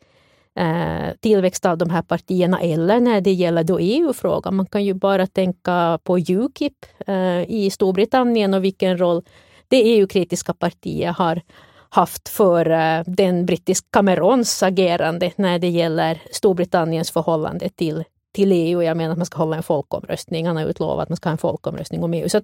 eh, 0.56 1.16
tillväxt 1.20 1.66
av 1.66 1.78
de 1.78 1.90
här 1.90 2.02
partierna 2.02 2.62
eller 2.62 3.00
när 3.00 3.22
det 3.22 3.32
gäller 3.32 3.64
då 3.64 3.80
EU-frågan. 3.80 4.56
Man 4.56 4.66
kan 4.66 4.86
ju 4.86 4.94
bara 4.94 5.28
tänka 5.28 6.00
på 6.04 6.18
Ukip 6.18 6.86
eh, 7.08 7.42
i 7.50 7.70
Storbritannien 7.72 8.54
och 8.54 8.64
vilken 8.64 8.98
roll 8.98 9.24
det 9.68 9.82
EU-kritiska 9.82 10.54
partiet 10.54 11.18
har 11.18 11.42
haft 11.90 12.30
för 12.30 12.70
eh, 12.70 13.04
den 13.08 13.46
brittiska 13.46 13.88
Camerons 13.92 14.64
agerande 14.64 15.32
när 15.36 15.60
det 15.60 15.70
gäller 15.70 16.22
Storbritanniens 16.32 17.12
förhållande 17.12 17.70
till, 17.70 18.04
till 18.34 18.52
EU. 18.52 18.84
Jag 18.84 18.98
menar 18.98 19.12
att 19.12 19.18
man 19.18 19.26
ska 19.26 19.38
hålla 19.38 19.58
en 19.58 19.64
folkomröstning. 19.64 20.48
Han 20.48 20.56
har 20.56 20.66
utlovat 20.66 21.04
att 21.04 21.10
man 21.10 21.18
ska 21.18 21.30
ha 21.30 21.32
en 21.32 21.38
folkomröstning 21.38 22.04
om 22.04 22.14
EU. 22.14 22.30
Så 22.30 22.42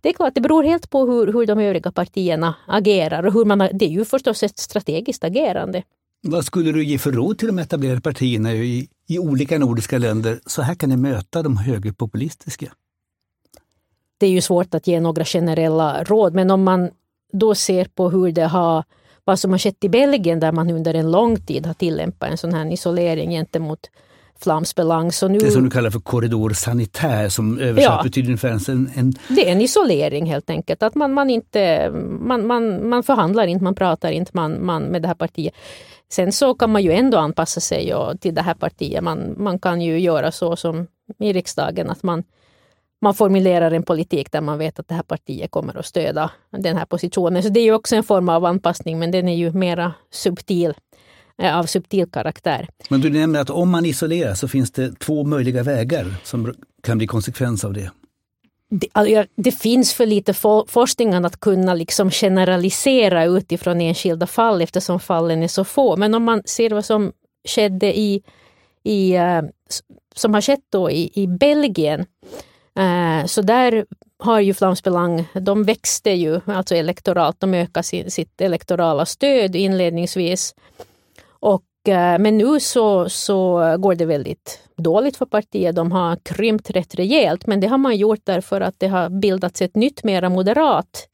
det 0.00 0.08
är 0.08 0.12
klart, 0.12 0.34
det 0.34 0.40
beror 0.40 0.62
helt 0.62 0.90
på 0.90 1.06
hur, 1.06 1.32
hur 1.32 1.46
de 1.46 1.58
övriga 1.58 1.92
partierna 1.92 2.54
agerar. 2.66 3.26
Och 3.26 3.32
hur 3.32 3.44
man, 3.44 3.58
det 3.58 3.84
är 3.84 3.90
ju 3.90 4.04
förstås 4.04 4.42
ett 4.42 4.58
strategiskt 4.58 5.24
agerande. 5.24 5.82
Vad 6.22 6.44
skulle 6.44 6.72
du 6.72 6.84
ge 6.84 6.98
för 6.98 7.12
råd 7.12 7.38
till 7.38 7.46
de 7.46 7.58
etablerade 7.58 8.00
partierna 8.00 8.52
i, 8.52 8.88
i 9.08 9.18
olika 9.18 9.58
nordiska 9.58 9.98
länder? 9.98 10.40
Så 10.46 10.62
här 10.62 10.74
kan 10.74 10.90
ni 10.90 10.96
möta 10.96 11.42
de 11.42 11.56
högerpopulistiska. 11.56 12.72
Det 14.18 14.26
är 14.26 14.30
ju 14.30 14.40
svårt 14.40 14.74
att 14.74 14.86
ge 14.86 15.00
några 15.00 15.24
generella 15.24 16.04
råd, 16.04 16.34
men 16.34 16.50
om 16.50 16.62
man 16.62 16.90
då 17.32 17.54
ser 17.54 17.84
på 17.84 18.10
hur 18.10 18.32
det 18.32 18.46
har, 18.46 18.84
vad 19.24 19.38
som 19.38 19.50
har 19.50 19.58
skett 19.58 19.84
i 19.84 19.88
Belgien 19.88 20.40
där 20.40 20.52
man 20.52 20.70
under 20.70 20.94
en 20.94 21.10
lång 21.10 21.36
tid 21.36 21.66
har 21.66 21.74
tillämpat 21.74 22.30
en 22.30 22.38
sån 22.38 22.54
här 22.54 22.72
isolering 22.72 23.30
gentemot 23.30 23.90
flamsbelang. 24.40 25.12
Så 25.12 25.28
nu, 25.28 25.38
det 25.38 25.50
som 25.50 25.64
du 25.64 25.70
kallar 25.70 25.90
för 25.90 26.00
korridor 26.00 26.50
sanitär 26.50 27.28
som 27.28 27.58
översatt 27.58 27.94
ja, 27.96 28.02
betyder 28.02 28.28
ungefär 28.28 28.70
en, 28.70 28.90
en... 28.94 29.12
Det 29.28 29.48
är 29.48 29.52
en 29.52 29.60
isolering 29.60 30.26
helt 30.26 30.50
enkelt. 30.50 30.82
Att 30.82 30.94
man, 30.94 31.12
man, 31.12 31.30
inte, 31.30 31.90
man, 32.20 32.46
man, 32.46 32.88
man 32.88 33.02
förhandlar 33.02 33.46
inte, 33.46 33.64
man 33.64 33.74
pratar 33.74 34.10
inte 34.10 34.30
man, 34.34 34.66
man 34.66 34.82
med 34.82 35.02
det 35.02 35.08
här 35.08 35.14
partiet. 35.14 35.54
Sen 36.10 36.32
så 36.32 36.54
kan 36.54 36.72
man 36.72 36.82
ju 36.82 36.92
ändå 36.92 37.18
anpassa 37.18 37.60
sig 37.60 37.92
till 38.20 38.34
det 38.34 38.42
här 38.42 38.54
partiet. 38.54 39.04
Man, 39.04 39.34
man 39.38 39.58
kan 39.58 39.80
ju 39.80 40.00
göra 40.00 40.32
så 40.32 40.56
som 40.56 40.86
i 41.18 41.32
riksdagen 41.32 41.90
att 41.90 42.02
man 42.02 42.24
man 43.00 43.14
formulerar 43.14 43.70
en 43.70 43.82
politik 43.82 44.32
där 44.32 44.40
man 44.40 44.58
vet 44.58 44.78
att 44.78 44.88
det 44.88 44.94
här 44.94 45.02
partiet 45.02 45.50
kommer 45.50 45.78
att 45.78 45.86
stödja 45.86 46.30
den 46.50 46.76
här 46.76 46.84
positionen. 46.84 47.42
Så 47.42 47.48
det 47.48 47.60
är 47.60 47.64
ju 47.64 47.74
också 47.74 47.96
en 47.96 48.04
form 48.04 48.28
av 48.28 48.44
anpassning, 48.44 48.98
men 48.98 49.10
den 49.10 49.28
är 49.28 49.36
ju 49.36 49.52
mera 49.52 49.92
subtil 50.10 50.74
av 51.42 51.64
subtil 51.64 52.06
karaktär. 52.10 52.68
Men 52.88 53.00
du 53.00 53.10
nämner 53.10 53.40
att 53.40 53.50
om 53.50 53.70
man 53.70 53.86
isolerar 53.86 54.34
så 54.34 54.48
finns 54.48 54.70
det 54.70 54.98
två 54.98 55.24
möjliga 55.24 55.62
vägar 55.62 56.14
som 56.24 56.54
kan 56.82 56.98
bli 56.98 57.06
konsekvens 57.06 57.64
av 57.64 57.72
det. 57.72 57.90
Det, 58.70 59.26
det 59.36 59.52
finns 59.52 59.94
för 59.94 60.06
lite 60.06 60.34
for, 60.34 60.66
forskning 60.68 61.14
att 61.14 61.40
kunna 61.40 61.74
liksom 61.74 62.10
generalisera 62.10 63.24
utifrån 63.24 63.80
enskilda 63.80 64.26
fall 64.26 64.62
eftersom 64.62 65.00
fallen 65.00 65.42
är 65.42 65.48
så 65.48 65.64
få. 65.64 65.96
Men 65.96 66.14
om 66.14 66.24
man 66.24 66.42
ser 66.44 66.70
vad 66.70 66.84
som 66.84 67.12
skedde 67.48 67.98
i, 67.98 68.22
i 68.84 69.18
uh, 69.18 69.42
som 70.14 70.34
har 70.34 70.40
skett 70.40 70.64
då 70.70 70.90
i, 70.90 71.10
i 71.14 71.26
Belgien 71.26 72.06
Eh, 72.78 73.26
så 73.26 73.42
där 73.42 73.86
har 74.18 74.40
ju 74.40 74.54
Flams 74.54 74.82
Belang, 74.82 75.28
de 75.32 75.64
växte 75.64 76.10
ju 76.10 76.40
alltså 76.46 76.74
elektoralt, 76.74 77.40
de 77.40 77.54
ökade 77.54 78.10
sitt 78.10 78.40
elektorala 78.40 79.06
stöd 79.06 79.56
inledningsvis. 79.56 80.54
Och, 81.40 81.88
eh, 81.88 82.18
men 82.18 82.38
nu 82.38 82.60
så, 82.60 83.08
så 83.08 83.76
går 83.78 83.94
det 83.94 84.04
väldigt 84.04 84.68
dåligt 84.76 85.16
för 85.16 85.26
partiet. 85.26 85.76
De 85.76 85.92
har 85.92 86.16
krympt 86.16 86.70
rätt 86.70 86.94
rejält, 86.94 87.46
men 87.46 87.60
det 87.60 87.66
har 87.66 87.78
man 87.78 87.96
gjort 87.96 88.20
därför 88.24 88.60
att 88.60 88.74
det 88.78 88.88
har 88.88 89.08
bildats 89.08 89.62
ett 89.62 89.74
nytt, 89.74 90.04
mera 90.04 90.28
moderat 90.28 91.08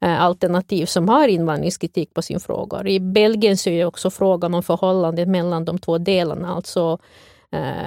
eh, 0.00 0.22
alternativ 0.22 0.86
som 0.86 1.08
har 1.08 1.28
invandringskritik 1.28 2.14
på 2.14 2.22
sin 2.22 2.40
fråga. 2.40 2.88
I 2.88 3.00
Belgien 3.00 3.56
så 3.56 3.70
är 3.70 3.84
också 3.84 4.10
frågan 4.10 4.54
om 4.54 4.62
förhållandet 4.62 5.28
mellan 5.28 5.64
de 5.64 5.78
två 5.78 5.98
delarna, 5.98 6.54
alltså 6.54 6.98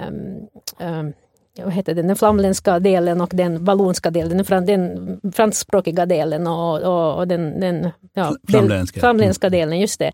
um, 0.09 0.47
um, 0.79 1.13
vad 1.63 1.73
heter 1.73 1.95
det, 1.95 2.01
den 2.01 2.15
flamländska 2.15 2.79
delen 2.79 3.21
och 3.21 3.29
den 3.33 3.65
vallonska 3.65 4.11
delen, 4.11 4.43
den, 4.49 4.65
den 4.65 5.31
franskspråkiga 5.33 6.05
delen 6.05 6.47
och, 6.47 6.81
och, 6.81 7.17
och 7.17 7.27
den, 7.27 7.59
den 7.59 7.89
ja, 8.13 8.35
flamländska. 8.49 8.99
flamländska 8.99 9.49
delen, 9.49 9.79
just 9.79 9.99
det, 9.99 10.11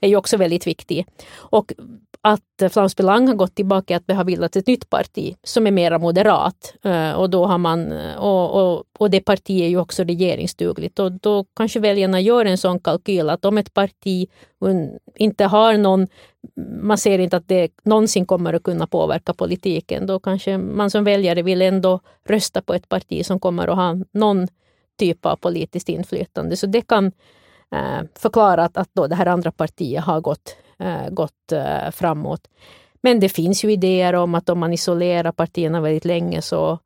är 0.00 0.08
ju 0.08 0.16
också 0.16 0.36
väldigt 0.36 0.66
viktig. 0.66 1.06
Och 1.34 1.72
att 2.22 2.72
Flams 2.72 2.96
Belang 2.96 3.28
har 3.28 3.34
gått 3.34 3.54
tillbaka, 3.54 3.96
att 3.96 4.06
det 4.06 4.14
har 4.14 4.24
bildats 4.24 4.56
ett 4.56 4.66
nytt 4.66 4.90
parti 4.90 5.36
som 5.42 5.66
är 5.66 5.70
mera 5.70 5.98
moderat. 5.98 6.74
Eh, 6.82 7.12
och, 7.12 7.30
då 7.30 7.46
har 7.46 7.58
man, 7.58 7.92
eh, 7.92 8.16
och, 8.16 8.62
och, 8.62 8.84
och 8.98 9.10
det 9.10 9.20
partiet 9.20 9.64
är 9.64 9.68
ju 9.68 9.78
också 9.78 10.04
regeringsdugligt. 10.04 10.98
Och 10.98 11.12
då 11.12 11.44
kanske 11.56 11.80
väljarna 11.80 12.20
gör 12.20 12.44
en 12.44 12.58
sån 12.58 12.80
kalkyl 12.80 13.30
att 13.30 13.44
om 13.44 13.58
ett 13.58 13.74
parti 13.74 14.28
inte 15.14 15.44
har 15.44 15.76
någon, 15.76 16.06
man 16.82 16.98
ser 16.98 17.18
inte 17.18 17.36
att 17.36 17.48
det 17.48 17.72
någonsin 17.82 18.26
kommer 18.26 18.54
att 18.54 18.62
kunna 18.62 18.86
påverka 18.86 19.34
politiken, 19.34 20.06
då 20.06 20.20
kanske 20.20 20.58
man 20.58 20.90
som 20.90 21.04
väljare 21.04 21.42
vill 21.42 21.62
ändå 21.62 22.00
rösta 22.24 22.62
på 22.62 22.74
ett 22.74 22.88
parti 22.88 23.26
som 23.26 23.40
kommer 23.40 23.68
att 23.68 23.76
ha 23.76 23.96
någon 24.12 24.48
typ 24.98 25.26
av 25.26 25.36
politiskt 25.36 25.88
inflytande. 25.88 26.56
Så 26.56 26.66
det 26.66 26.80
kan 26.80 27.12
eh, 27.72 28.00
förklara 28.14 28.64
att, 28.74 28.88
då 28.92 29.06
det 29.06 29.14
här 29.14 29.26
andra 29.26 29.52
partiet 29.52 30.04
har 30.04 30.20
gått 30.20 30.56
Eh, 30.80 31.10
gått 31.10 31.52
eh, 31.52 31.90
framåt. 31.92 32.40
Men 33.02 33.20
det 33.20 33.28
finns 33.28 33.64
ju 33.64 33.72
idéer 33.72 34.14
om 34.14 34.34
att 34.34 34.48
om 34.48 34.58
man 34.58 34.72
isolerar 34.72 35.32
partierna 35.32 35.80
väldigt 35.80 36.04
länge 36.04 36.42
så 36.42 36.78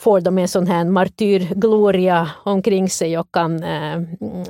får 0.00 0.20
de 0.20 0.38
en 0.38 0.48
sån 0.48 0.66
här 0.66 0.84
martyrgloria 0.84 2.30
omkring 2.44 2.90
sig 2.90 3.18
och 3.18 3.32
kan 3.32 3.64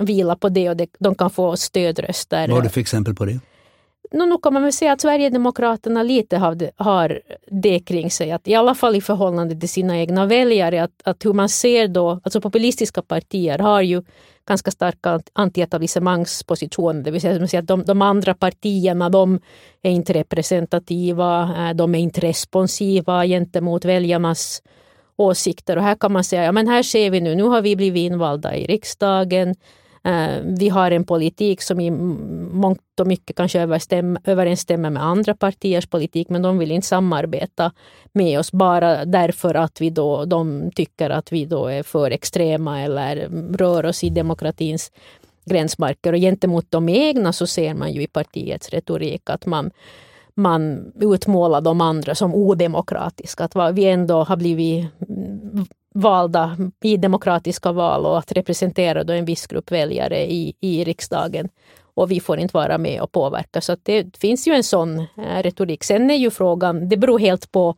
vila 0.00 0.36
på 0.36 0.48
det 0.48 0.68
och 0.68 0.76
det, 0.76 0.86
de 0.98 1.14
kan 1.14 1.30
få 1.30 1.56
stödröster. 1.56 2.48
Vad 2.48 2.56
har 2.56 2.62
du 2.62 2.68
för 2.68 2.80
exempel 2.80 3.14
på 3.14 3.24
det? 3.24 3.40
Nu, 4.12 4.26
nu 4.26 4.38
kan 4.42 4.54
man 4.54 4.62
väl 4.62 4.72
säga 4.72 4.92
att 4.92 5.00
Sverigedemokraterna 5.00 6.02
lite 6.02 6.36
har 6.36 6.54
det, 6.54 6.70
har 6.76 7.20
det 7.50 7.80
kring 7.80 8.10
sig, 8.10 8.32
att 8.32 8.48
i 8.48 8.54
alla 8.54 8.74
fall 8.74 8.96
i 8.96 9.00
förhållande 9.00 9.60
till 9.60 9.68
sina 9.68 9.98
egna 9.98 10.26
väljare, 10.26 10.82
att, 10.82 11.02
att 11.04 11.24
hur 11.24 11.32
man 11.32 11.48
ser 11.48 11.88
då, 11.88 12.20
alltså 12.24 12.40
populistiska 12.40 13.02
partier 13.02 13.58
har 13.58 13.82
ju 13.82 14.02
ganska 14.46 14.70
starka 14.70 15.20
antietablissemangspositioner, 15.32 17.02
det 17.02 17.10
vill 17.10 17.20
säga 17.20 17.58
att 17.58 17.66
de, 17.66 17.84
de 17.84 18.02
andra 18.02 18.34
partierna 18.34 19.08
de 19.10 19.40
är 19.82 19.90
inte 19.90 20.12
representativa, 20.12 21.42
eh, 21.42 21.74
de 21.74 21.94
är 21.94 21.98
inte 21.98 22.20
responsiva 22.20 23.26
gentemot 23.26 23.84
väljarnas 23.84 24.62
åsikter. 25.16 25.76
Och 25.76 25.82
här 25.82 25.94
kan 25.94 26.12
man 26.12 26.24
säga, 26.24 26.44
ja 26.44 26.52
men 26.52 26.68
här 26.68 26.82
ser 26.82 27.10
vi 27.10 27.20
nu, 27.20 27.34
nu 27.34 27.42
har 27.42 27.62
vi 27.62 27.76
blivit 27.76 28.12
invalda 28.12 28.56
i 28.56 28.66
riksdagen, 28.66 29.54
Eh, 30.04 30.40
vi 30.44 30.68
har 30.68 30.90
en 30.90 31.04
politik 31.04 31.62
som 31.62 31.80
i 31.80 31.90
mångt 31.90 33.00
och 33.00 33.06
mycket 33.06 33.36
kanske 33.36 33.60
överensstämmer 34.24 34.90
med 34.90 35.04
andra 35.04 35.34
partiers 35.34 35.86
politik, 35.86 36.28
men 36.28 36.42
de 36.42 36.58
vill 36.58 36.70
inte 36.70 36.86
samarbeta 36.86 37.72
med 38.12 38.38
oss 38.38 38.52
bara 38.52 39.04
därför 39.04 39.54
att 39.54 39.80
vi 39.80 39.90
då, 39.90 40.24
de 40.24 40.70
tycker 40.74 41.10
att 41.10 41.32
vi 41.32 41.44
då 41.44 41.66
är 41.66 41.82
för 41.82 42.10
extrema 42.10 42.80
eller 42.80 43.28
rör 43.58 43.86
oss 43.86 44.04
i 44.04 44.10
demokratins 44.10 44.92
gränsmarker. 45.44 46.12
Och 46.12 46.18
gentemot 46.18 46.66
de 46.68 46.88
egna 46.88 47.32
så 47.32 47.46
ser 47.46 47.74
man 47.74 47.92
ju 47.92 48.02
i 48.02 48.06
partiets 48.06 48.68
retorik 48.68 49.30
att 49.30 49.46
man 49.46 49.70
man 50.34 50.92
utmålar 51.00 51.60
de 51.60 51.80
andra 51.80 52.14
som 52.14 52.34
odemokratiska. 52.34 53.44
Att 53.44 53.74
vi 53.74 53.84
ändå 53.84 54.24
har 54.24 54.36
blivit 54.36 54.86
valda 55.94 56.56
i 56.82 56.96
demokratiska 56.96 57.72
val 57.72 58.06
och 58.06 58.18
att 58.18 58.32
representera 58.32 59.04
då 59.04 59.12
en 59.12 59.24
viss 59.24 59.46
grupp 59.46 59.72
väljare 59.72 60.32
i, 60.32 60.54
i 60.60 60.84
riksdagen. 60.84 61.48
Och 61.94 62.10
vi 62.10 62.20
får 62.20 62.38
inte 62.38 62.56
vara 62.56 62.78
med 62.78 63.02
och 63.02 63.12
påverka. 63.12 63.60
Så 63.60 63.76
det 63.82 64.16
finns 64.16 64.48
ju 64.48 64.52
en 64.52 64.64
sån 64.64 64.98
eh, 64.98 65.42
retorik. 65.42 65.84
Sen 65.84 66.10
är 66.10 66.14
ju 66.14 66.30
frågan, 66.30 66.88
det 66.88 66.96
beror 66.96 67.18
helt 67.18 67.52
på 67.52 67.76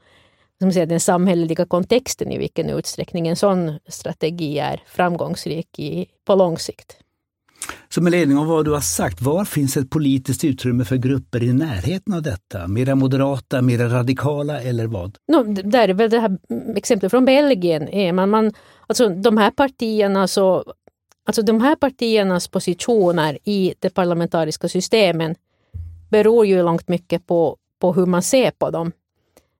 som 0.59 0.73
säger, 0.73 0.87
den 0.87 1.01
samhälleliga 1.01 1.67
kontexten 1.67 2.33
i 2.33 2.39
vilken 2.39 2.71
utsträckning 2.71 3.29
en 3.29 3.37
sån 3.37 3.79
strategi 3.89 4.59
är 4.59 4.83
framgångsrik 4.87 5.79
i, 5.79 6.07
på 6.25 6.35
lång 6.35 6.59
sikt. 6.59 7.04
Så 7.89 8.03
med 8.03 8.11
ledning 8.11 8.39
av 8.39 8.47
vad 8.47 8.65
du 8.65 8.71
har 8.71 8.81
sagt, 8.81 9.23
var 9.23 9.45
finns 9.45 9.77
ett 9.77 9.91
politiskt 9.91 10.45
utrymme 10.45 10.85
för 10.85 10.97
grupper 10.97 11.43
i 11.43 11.53
närheten 11.53 12.15
av 12.15 12.23
detta? 12.23 12.69
Mera 12.69 12.95
moderata, 12.95 13.63
mera 13.63 13.89
radikala 13.89 14.61
eller 14.61 14.87
vad? 14.87 15.17
No, 15.33 15.43
där 15.63 15.89
är 15.89 15.95
väl 15.95 16.11
det 16.11 16.19
här 16.19 16.39
exemplet 16.77 17.11
från 17.11 17.25
Belgien. 17.25 17.89
Är 17.89 18.13
man, 18.13 18.31
man, 18.31 18.53
alltså 18.87 19.09
de 19.09 19.37
här 19.37 19.51
partierna 19.51 20.29
så 20.29 20.65
Alltså 21.27 21.43
de 21.43 21.61
här 21.61 21.77
partiernas 21.77 22.49
positioner 22.49 23.39
i 23.45 23.75
det 23.79 23.91
parlamentariska 23.91 24.69
systemen 24.69 25.35
beror 26.11 26.47
ju 26.47 26.63
långt 26.63 26.89
mycket 26.89 27.27
på, 27.27 27.57
på 27.81 27.93
hur 27.93 28.07
man 28.07 28.23
ser 28.23 28.51
på 28.51 28.71
dem. 28.71 28.93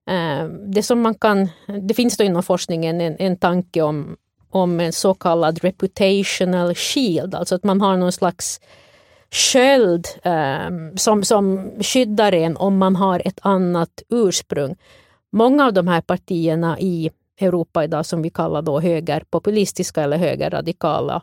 Eh, 0.09 0.45
det, 0.47 0.83
som 0.83 1.01
man 1.01 1.15
kan, 1.15 1.49
det 1.81 1.93
finns 1.93 2.17
då 2.17 2.23
inom 2.23 2.43
forskningen 2.43 3.01
en, 3.01 3.15
en 3.19 3.37
tanke 3.37 3.81
om, 3.81 4.17
om 4.55 4.79
en 4.79 4.93
så 4.93 5.13
kallad 5.13 5.59
reputational 5.63 6.75
shield, 6.75 7.35
alltså 7.35 7.55
att 7.55 7.63
man 7.63 7.81
har 7.81 7.97
någon 7.97 8.11
slags 8.11 8.59
sköld 9.31 10.07
um, 10.23 10.97
som, 10.97 11.23
som 11.23 11.71
skyddar 11.81 12.31
en 12.31 12.57
om 12.57 12.77
man 12.77 12.95
har 12.95 13.21
ett 13.25 13.39
annat 13.41 14.03
ursprung. 14.09 14.75
Många 15.31 15.65
av 15.65 15.73
de 15.73 15.87
här 15.87 16.01
partierna 16.01 16.79
i 16.79 17.09
Europa 17.39 17.83
idag 17.83 18.05
som 18.05 18.21
vi 18.21 18.29
kallar 18.29 18.61
då 18.61 18.79
högerpopulistiska 18.79 20.03
eller 20.03 20.17
högerradikala 20.17 21.21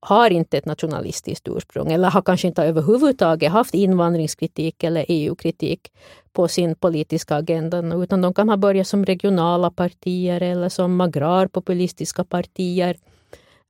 har 0.00 0.30
inte 0.30 0.58
ett 0.58 0.66
nationalistiskt 0.66 1.48
ursprung 1.48 1.92
eller 1.92 2.10
har 2.10 2.22
kanske 2.22 2.48
inte 2.48 2.62
överhuvudtaget 2.62 3.52
haft 3.52 3.74
invandringskritik 3.74 4.84
eller 4.84 5.04
EU-kritik 5.08 5.92
på 6.32 6.48
sin 6.48 6.74
politiska 6.74 7.36
agenda, 7.36 7.94
utan 7.94 8.20
de 8.20 8.34
kan 8.34 8.48
ha 8.48 8.56
börjat 8.56 8.86
som 8.86 9.04
regionala 9.04 9.70
partier 9.70 10.40
eller 10.42 10.68
som 10.68 11.00
agrarpopulistiska 11.00 12.24
partier. 12.24 12.96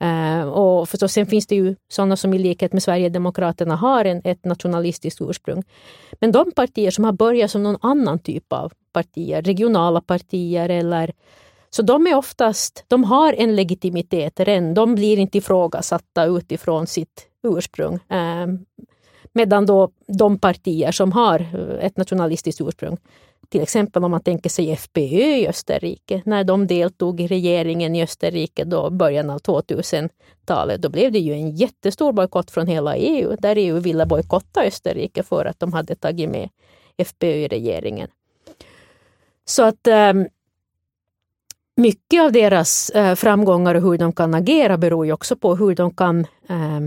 Uh, 0.05 0.49
och 0.49 0.89
förstås, 0.89 1.13
sen 1.13 1.27
finns 1.27 1.47
det 1.47 1.55
ju 1.55 1.77
sådana 1.89 2.17
som 2.17 2.35
i 2.35 2.39
likhet 2.39 2.73
med 2.73 2.83
Sverigedemokraterna 2.83 3.77
har 3.77 4.05
en, 4.05 4.21
ett 4.25 4.45
nationalistiskt 4.45 5.21
ursprung. 5.21 5.63
Men 6.21 6.33
de 6.33 6.53
partier 6.53 6.91
som 6.91 7.05
har 7.05 7.13
börjat 7.13 7.51
som 7.51 7.63
någon 7.63 7.79
annan 7.81 8.19
typ 8.19 8.53
av 8.53 8.73
partier, 8.93 9.43
regionala 9.43 10.01
partier 10.01 10.69
eller 10.69 11.13
så 11.71 11.83
de 11.83 12.07
är 12.07 12.15
oftast, 12.15 12.85
de 12.89 13.05
har 13.05 13.33
en 13.33 13.57
legitimitet 13.57 14.41
redan, 14.41 14.75
de 14.75 14.95
blir 14.95 15.19
inte 15.19 15.39
ifrågasatta 15.39 16.25
utifrån 16.25 16.87
sitt 16.87 17.27
ursprung. 17.43 17.99
Ehm, 18.09 18.65
medan 19.33 19.67
då 19.67 19.91
de 20.07 20.39
partier 20.39 20.93
som 20.93 21.13
har 21.13 21.41
eh, 21.41 21.85
ett 21.87 21.97
nationalistiskt 21.97 22.61
ursprung, 22.61 22.97
till 23.49 23.63
exempel 23.63 24.05
om 24.05 24.11
man 24.11 24.23
tänker 24.23 24.51
sig 24.51 24.71
FPÖ 24.71 25.37
i 25.37 25.49
Österrike, 25.49 26.23
när 26.25 26.45
de 26.45 26.67
deltog 26.67 27.21
i 27.21 27.27
regeringen 27.27 27.97
i 27.97 28.03
Österrike 28.03 28.65
då 28.65 28.91
början 28.91 29.31
av 29.31 29.39
2000-talet, 29.39 30.83
då 30.83 30.89
blev 30.89 31.13
det 31.13 31.19
ju 31.19 31.33
en 31.33 31.51
jättestor 31.51 32.13
bojkott 32.13 32.51
från 32.51 32.67
hela 32.67 32.97
EU, 32.97 33.37
där 33.39 33.57
EU 33.57 33.79
ville 33.79 34.07
bojkotta 34.07 34.65
Österrike 34.65 35.23
för 35.23 35.45
att 35.45 35.61
de 35.61 35.73
hade 35.73 35.95
tagit 35.95 36.31
med 36.31 36.49
FPÖ 36.97 37.27
i 37.27 37.49
regeringen. 37.49 38.09
Så 39.45 39.63
att 39.63 39.87
ehm, 39.87 40.27
mycket 41.81 42.23
av 42.23 42.33
deras 42.33 42.91
eh, 42.91 43.15
framgångar 43.15 43.75
och 43.75 43.83
hur 43.83 43.99
de 43.99 44.13
kan 44.13 44.35
agera 44.35 44.79
beror 44.79 45.07
ju 45.07 45.13
också 45.13 45.37
på 45.37 45.57
hur 45.57 45.75
de 45.75 45.95
kan 45.95 46.21
eh, 46.49 46.81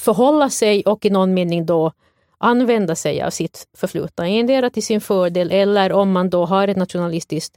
förhålla 0.00 0.50
sig 0.50 0.82
och 0.82 1.04
i 1.04 1.10
någon 1.10 1.34
mening 1.34 1.66
då 1.66 1.92
använda 2.38 2.94
sig 2.94 3.22
av 3.22 3.30
sitt 3.30 3.68
förflutna, 3.76 4.28
endera 4.28 4.70
till 4.70 4.82
sin 4.82 5.00
fördel 5.00 5.50
eller 5.50 5.92
om 5.92 6.12
man 6.12 6.30
då 6.30 6.44
har 6.44 6.68
en 6.68 6.78
nationalistisk 6.78 7.54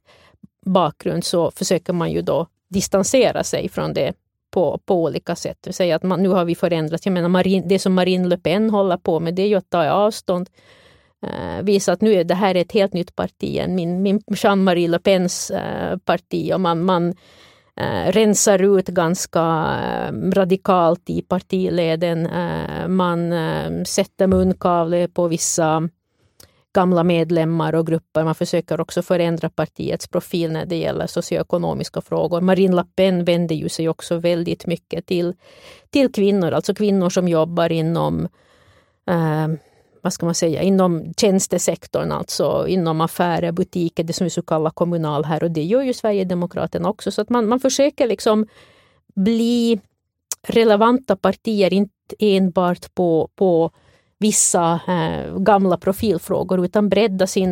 bakgrund 0.66 1.24
så 1.24 1.52
försöker 1.52 1.94
man 1.94 2.12
ju 2.12 2.22
då 2.22 2.48
distansera 2.70 3.44
sig 3.44 3.70
från 3.70 3.94
det 3.94 4.14
på, 4.52 4.80
på 4.86 5.04
olika 5.04 5.36
sätt. 5.36 5.68
Säga 5.72 5.96
att 5.96 6.04
man, 6.04 6.24
nu 6.24 6.30
har 6.30 6.46
vi 6.46 6.56
förändrats. 6.56 7.06
Jag 7.06 7.14
menar, 7.14 7.30
Marine, 7.30 7.66
det 7.68 7.80
som 7.80 7.94
Marine 7.94 8.28
Le 8.28 8.38
Pen 8.38 8.70
håller 8.70 8.98
på 8.98 9.20
med 9.20 9.36
det 9.36 9.42
är 9.42 9.48
ju 9.48 9.56
att 9.56 9.70
ta 9.70 9.90
avstånd 9.90 10.50
Eh, 11.28 11.64
visa 11.64 11.92
att 11.92 12.02
nu 12.02 12.14
är 12.14 12.24
det 12.24 12.36
här 12.36 12.56
ett 12.56 12.72
helt 12.72 12.94
nytt 12.94 13.16
parti 13.16 13.58
än 13.58 13.76
min, 13.76 14.02
min 14.02 14.22
Jean-Marie 14.28 14.88
Le 14.88 15.00
Pens 15.00 15.52
eh, 15.52 15.98
parti 15.98 16.52
och 16.54 16.62
man, 16.62 16.84
man 16.84 17.14
eh, 17.76 18.12
rensar 18.12 18.78
ut 18.78 18.88
ganska 18.88 19.42
radikalt 20.34 21.10
i 21.10 21.22
partileden. 21.22 22.30
Man 22.96 23.34
sätter 23.86 24.28
munkavle 24.28 25.08
på 25.08 25.28
vissa 25.28 25.90
gamla 26.74 27.04
medlemmar 27.04 27.76
och 27.76 27.88
grupper. 27.88 28.24
Man 28.24 28.36
försöker 28.36 28.82
också 28.82 29.02
förändra 29.02 29.50
partiets 29.50 30.08
profil 30.08 30.52
när 30.52 30.66
det 30.66 30.76
gäller 30.76 31.08
socioekonomiska 31.08 32.02
frågor. 32.02 32.42
Marine 32.42 32.76
Le 32.76 32.84
Pen 32.96 33.26
vänder 33.26 33.56
ju 33.56 33.70
sig 33.70 33.90
också 33.90 34.18
väldigt 34.18 34.66
mycket 34.66 35.06
till, 35.06 35.34
till 35.90 36.12
kvinnor, 36.12 36.52
alltså 36.52 36.74
kvinnor 36.74 37.10
som 37.10 37.28
jobbar 37.28 37.72
inom 37.72 38.28
eh, 39.10 39.48
vad 40.06 40.14
ska 40.14 40.26
man 40.26 40.36
säga, 40.36 40.62
inom 40.62 41.14
tjänstesektorn, 41.18 42.12
alltså 42.12 42.68
inom 42.68 43.02
affärer, 43.02 43.52
butiker, 43.52 44.04
det 44.04 44.14
som 44.14 44.24
vi 44.24 44.30
så 44.30 44.42
kallar 44.42 44.72
kommunal 44.72 45.26
här 45.26 45.44
och 45.44 45.52
det 45.52 45.64
gör 45.64 45.82
ju 45.82 45.94
Sverigedemokraterna 45.94 46.90
också. 46.90 47.12
Så 47.12 47.22
att 47.22 47.30
man, 47.30 47.48
man 47.48 47.60
försöker 47.60 48.08
liksom 48.08 48.48
bli 49.16 49.80
relevanta 50.48 51.16
partier, 51.16 51.74
inte 51.74 52.16
enbart 52.20 52.96
på, 52.96 53.30
på 53.36 53.72
vissa 54.20 54.80
eh, 54.88 55.38
gamla 55.38 55.78
profilfrågor 55.78 56.66
utan 56.66 56.90
bredda 56.90 57.28
sin 57.28 57.52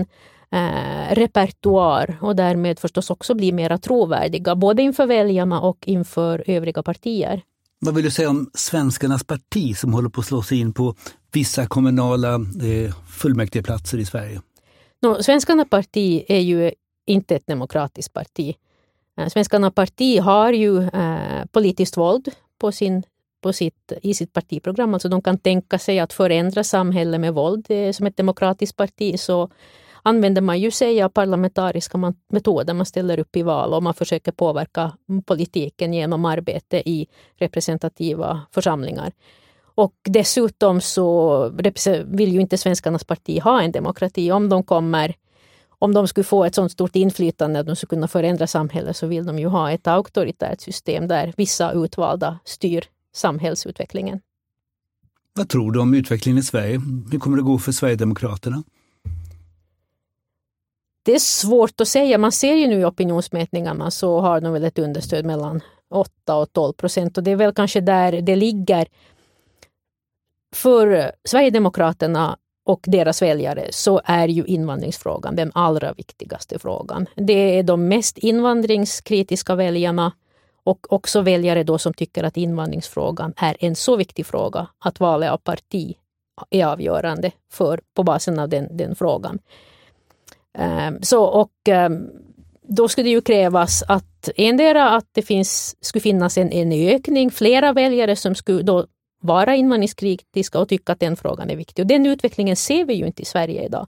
eh, 0.51 1.11
repertoar 1.15 2.17
och 2.21 2.35
därmed 2.35 2.79
förstås 2.79 3.09
också 3.09 3.33
bli 3.33 3.51
mera 3.51 3.77
trovärdiga 3.77 4.55
både 4.55 4.81
inför 4.81 5.05
väljarna 5.05 5.61
och 5.61 5.77
inför 5.87 6.43
övriga 6.47 6.83
partier. 6.83 7.41
Vad 7.79 7.95
vill 7.95 8.03
du 8.03 8.11
säga 8.11 8.29
om 8.29 8.49
Svenskarnas 8.53 9.23
parti 9.23 9.77
som 9.77 9.93
håller 9.93 10.09
på 10.09 10.19
att 10.19 10.27
slå 10.27 10.41
sig 10.41 10.59
in 10.59 10.73
på 10.73 10.95
vissa 11.33 11.65
kommunala 11.65 12.35
eh, 12.35 12.93
fullmäktigeplatser 13.07 13.97
i 13.97 14.05
Sverige? 14.05 14.41
No, 15.01 15.23
Svenskarna 15.23 15.65
parti 15.65 16.25
är 16.27 16.39
ju 16.39 16.71
inte 17.05 17.35
ett 17.35 17.47
demokratiskt 17.47 18.13
parti. 18.13 18.55
Eh, 19.17 19.27
Svenskarna 19.27 19.71
parti 19.71 20.19
har 20.19 20.53
ju 20.53 20.83
eh, 20.83 21.45
politiskt 21.51 21.97
våld 21.97 22.29
på 22.57 22.71
sin, 22.71 23.03
på 23.41 23.53
sitt, 23.53 23.91
i 24.01 24.13
sitt 24.13 24.33
partiprogram. 24.33 24.93
Alltså 24.93 25.09
de 25.09 25.21
kan 25.21 25.37
tänka 25.37 25.79
sig 25.79 25.99
att 25.99 26.13
förändra 26.13 26.63
samhället 26.63 27.21
med 27.21 27.33
våld. 27.33 27.65
Eh, 27.69 27.91
som 27.91 28.07
ett 28.07 28.17
demokratiskt 28.17 28.77
parti 28.77 29.19
så 29.19 29.49
använder 30.03 30.41
man 30.41 30.59
ju 30.59 30.71
sig 30.71 31.01
av 31.01 31.09
parlamentariska 31.09 32.13
metoder. 32.29 32.73
Man 32.73 32.85
ställer 32.85 33.19
upp 33.19 33.35
i 33.35 33.41
val 33.41 33.73
och 33.73 33.83
man 33.83 33.93
försöker 33.93 34.31
påverka 34.31 34.91
politiken 35.25 35.93
genom 35.93 36.25
arbete 36.25 36.89
i 36.89 37.07
representativa 37.35 38.41
församlingar. 38.51 39.11
Och 39.75 39.93
dessutom 40.03 40.81
så 40.81 41.49
vill 42.05 42.33
ju 42.33 42.41
inte 42.41 42.57
Svenskarnas 42.57 43.03
parti 43.03 43.41
ha 43.41 43.61
en 43.61 43.71
demokrati. 43.71 44.31
Om 44.31 44.49
de 44.49 44.63
kommer 44.63 45.15
om 45.83 45.93
de 45.93 46.07
skulle 46.07 46.23
få 46.23 46.45
ett 46.45 46.55
sådant 46.55 46.71
stort 46.71 46.95
inflytande 46.95 47.59
att 47.59 47.65
de 47.65 47.75
skulle 47.75 47.89
kunna 47.89 48.07
förändra 48.07 48.47
samhället 48.47 48.97
så 48.97 49.07
vill 49.07 49.25
de 49.25 49.39
ju 49.39 49.47
ha 49.47 49.71
ett 49.71 49.87
auktoritärt 49.87 50.61
system 50.61 51.07
där 51.07 51.33
vissa 51.37 51.71
utvalda 51.71 52.39
styr 52.45 52.83
samhällsutvecklingen. 53.15 54.21
Vad 55.33 55.49
tror 55.49 55.71
du 55.71 55.79
om 55.79 55.93
utvecklingen 55.93 56.39
i 56.39 56.43
Sverige? 56.43 56.81
Hur 57.11 57.19
kommer 57.19 57.37
det 57.37 57.43
gå 57.43 57.57
för 57.57 57.71
Sverigedemokraterna? 57.71 58.63
Det 61.05 61.15
är 61.15 61.19
svårt 61.19 61.81
att 61.81 61.87
säga. 61.87 62.17
Man 62.17 62.31
ser 62.31 62.53
ju 62.53 62.67
nu 62.67 62.79
i 62.79 62.85
opinionsmätningarna 62.85 63.91
så 63.91 64.19
har 64.19 64.41
de 64.41 64.53
väl 64.53 64.63
ett 64.63 64.79
understöd 64.79 65.25
mellan 65.25 65.61
8 65.89 66.35
och 66.35 66.53
12 66.53 66.73
procent 66.73 67.17
och 67.17 67.23
det 67.23 67.31
är 67.31 67.35
väl 67.35 67.53
kanske 67.53 67.81
där 67.81 68.21
det 68.21 68.35
ligger. 68.35 68.87
För 70.53 71.11
Sverigedemokraterna 71.23 72.37
och 72.65 72.79
deras 72.83 73.21
väljare 73.21 73.67
så 73.71 74.01
är 74.05 74.27
ju 74.27 74.45
invandringsfrågan 74.45 75.35
den 75.35 75.51
allra 75.53 75.93
viktigaste 75.93 76.59
frågan. 76.59 77.05
Det 77.15 77.59
är 77.59 77.63
de 77.63 77.87
mest 77.87 78.17
invandringskritiska 78.17 79.55
väljarna 79.55 80.11
och 80.63 80.93
också 80.93 81.21
väljare 81.21 81.63
då 81.63 81.77
som 81.77 81.93
tycker 81.93 82.23
att 82.23 82.37
invandringsfrågan 82.37 83.33
är 83.37 83.57
en 83.59 83.75
så 83.75 83.95
viktig 83.95 84.25
fråga 84.25 84.67
att 84.79 84.99
valet 84.99 85.31
av 85.31 85.37
parti 85.37 85.95
är 86.49 86.65
avgörande 86.65 87.31
för, 87.51 87.81
på 87.93 88.03
basen 88.03 88.39
av 88.39 88.49
den, 88.49 88.77
den 88.77 88.95
frågan. 88.95 89.39
Ehm, 90.57 91.01
så, 91.01 91.23
och 91.23 91.51
ehm, 91.67 92.09
då 92.61 92.87
skulle 92.87 93.07
det 93.07 93.11
ju 93.11 93.21
krävas 93.21 93.83
att 93.87 94.29
endera 94.35 94.89
att 94.89 95.07
det 95.11 95.21
finns, 95.21 95.75
skulle 95.85 96.01
finnas 96.01 96.37
en, 96.37 96.51
en 96.51 96.71
ökning, 96.71 97.31
flera 97.31 97.73
väljare 97.73 98.15
som 98.15 98.35
skulle 98.35 98.61
då 98.61 98.85
vara 99.23 99.55
invandringskritiska 99.55 100.59
och 100.59 100.69
tycka 100.69 100.91
att 100.93 100.99
den 100.99 101.15
frågan 101.15 101.49
är 101.49 101.55
viktig. 101.55 101.83
Och 101.83 101.87
den 101.87 102.05
utvecklingen 102.05 102.55
ser 102.55 102.85
vi 102.85 102.93
ju 102.93 103.05
inte 103.07 103.21
i 103.21 103.25
Sverige 103.25 103.65
idag. 103.65 103.87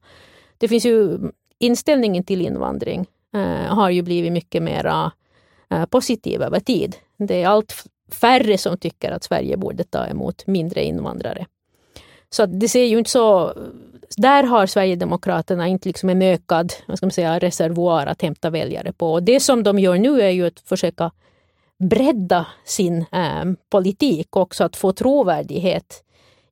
Det 0.58 0.68
finns 0.68 0.86
ju 0.86 1.20
inställningen 1.60 2.24
till 2.24 2.42
invandring 2.42 3.06
eh, 3.34 3.76
har 3.76 3.90
ju 3.90 4.02
blivit 4.02 4.32
mycket 4.32 4.64
mer 4.64 4.86
eh, 5.70 5.86
positiv 5.86 6.42
över 6.42 6.60
tid. 6.60 6.96
Det 7.18 7.42
är 7.42 7.48
allt 7.48 7.86
färre 8.12 8.58
som 8.58 8.78
tycker 8.78 9.12
att 9.12 9.24
Sverige 9.24 9.58
borde 9.58 9.84
ta 9.84 10.06
emot 10.06 10.48
mindre 10.48 10.84
invandrare. 10.84 11.46
Så 12.30 12.46
det 12.46 12.68
ser 12.68 12.86
ju 12.86 12.98
inte 12.98 13.12
så... 13.12 13.54
Där 14.18 14.44
har 14.44 14.66
Sverigedemokraterna 14.66 15.68
inte 15.68 15.90
liksom 15.90 16.10
en 16.10 16.22
ökad 16.22 16.74
vad 16.88 16.98
ska 16.98 17.06
man 17.06 17.12
säga, 17.12 17.40
reservoar 17.40 18.06
att 18.06 18.22
hämta 18.22 18.50
väljare 18.50 18.94
på. 18.94 19.14
Och 19.14 19.24
det 19.24 19.40
som 19.40 19.64
de 19.64 19.80
gör 19.80 19.98
nu 19.98 20.22
är 20.22 20.30
ju 20.30 20.48
att 20.48 20.60
försöka 20.60 21.12
bredda 21.80 22.48
sin 22.66 23.06
eh, 23.12 23.44
politik 23.70 24.36
också, 24.36 24.64
att 24.64 24.76
få 24.76 24.92
trovärdighet 24.92 26.04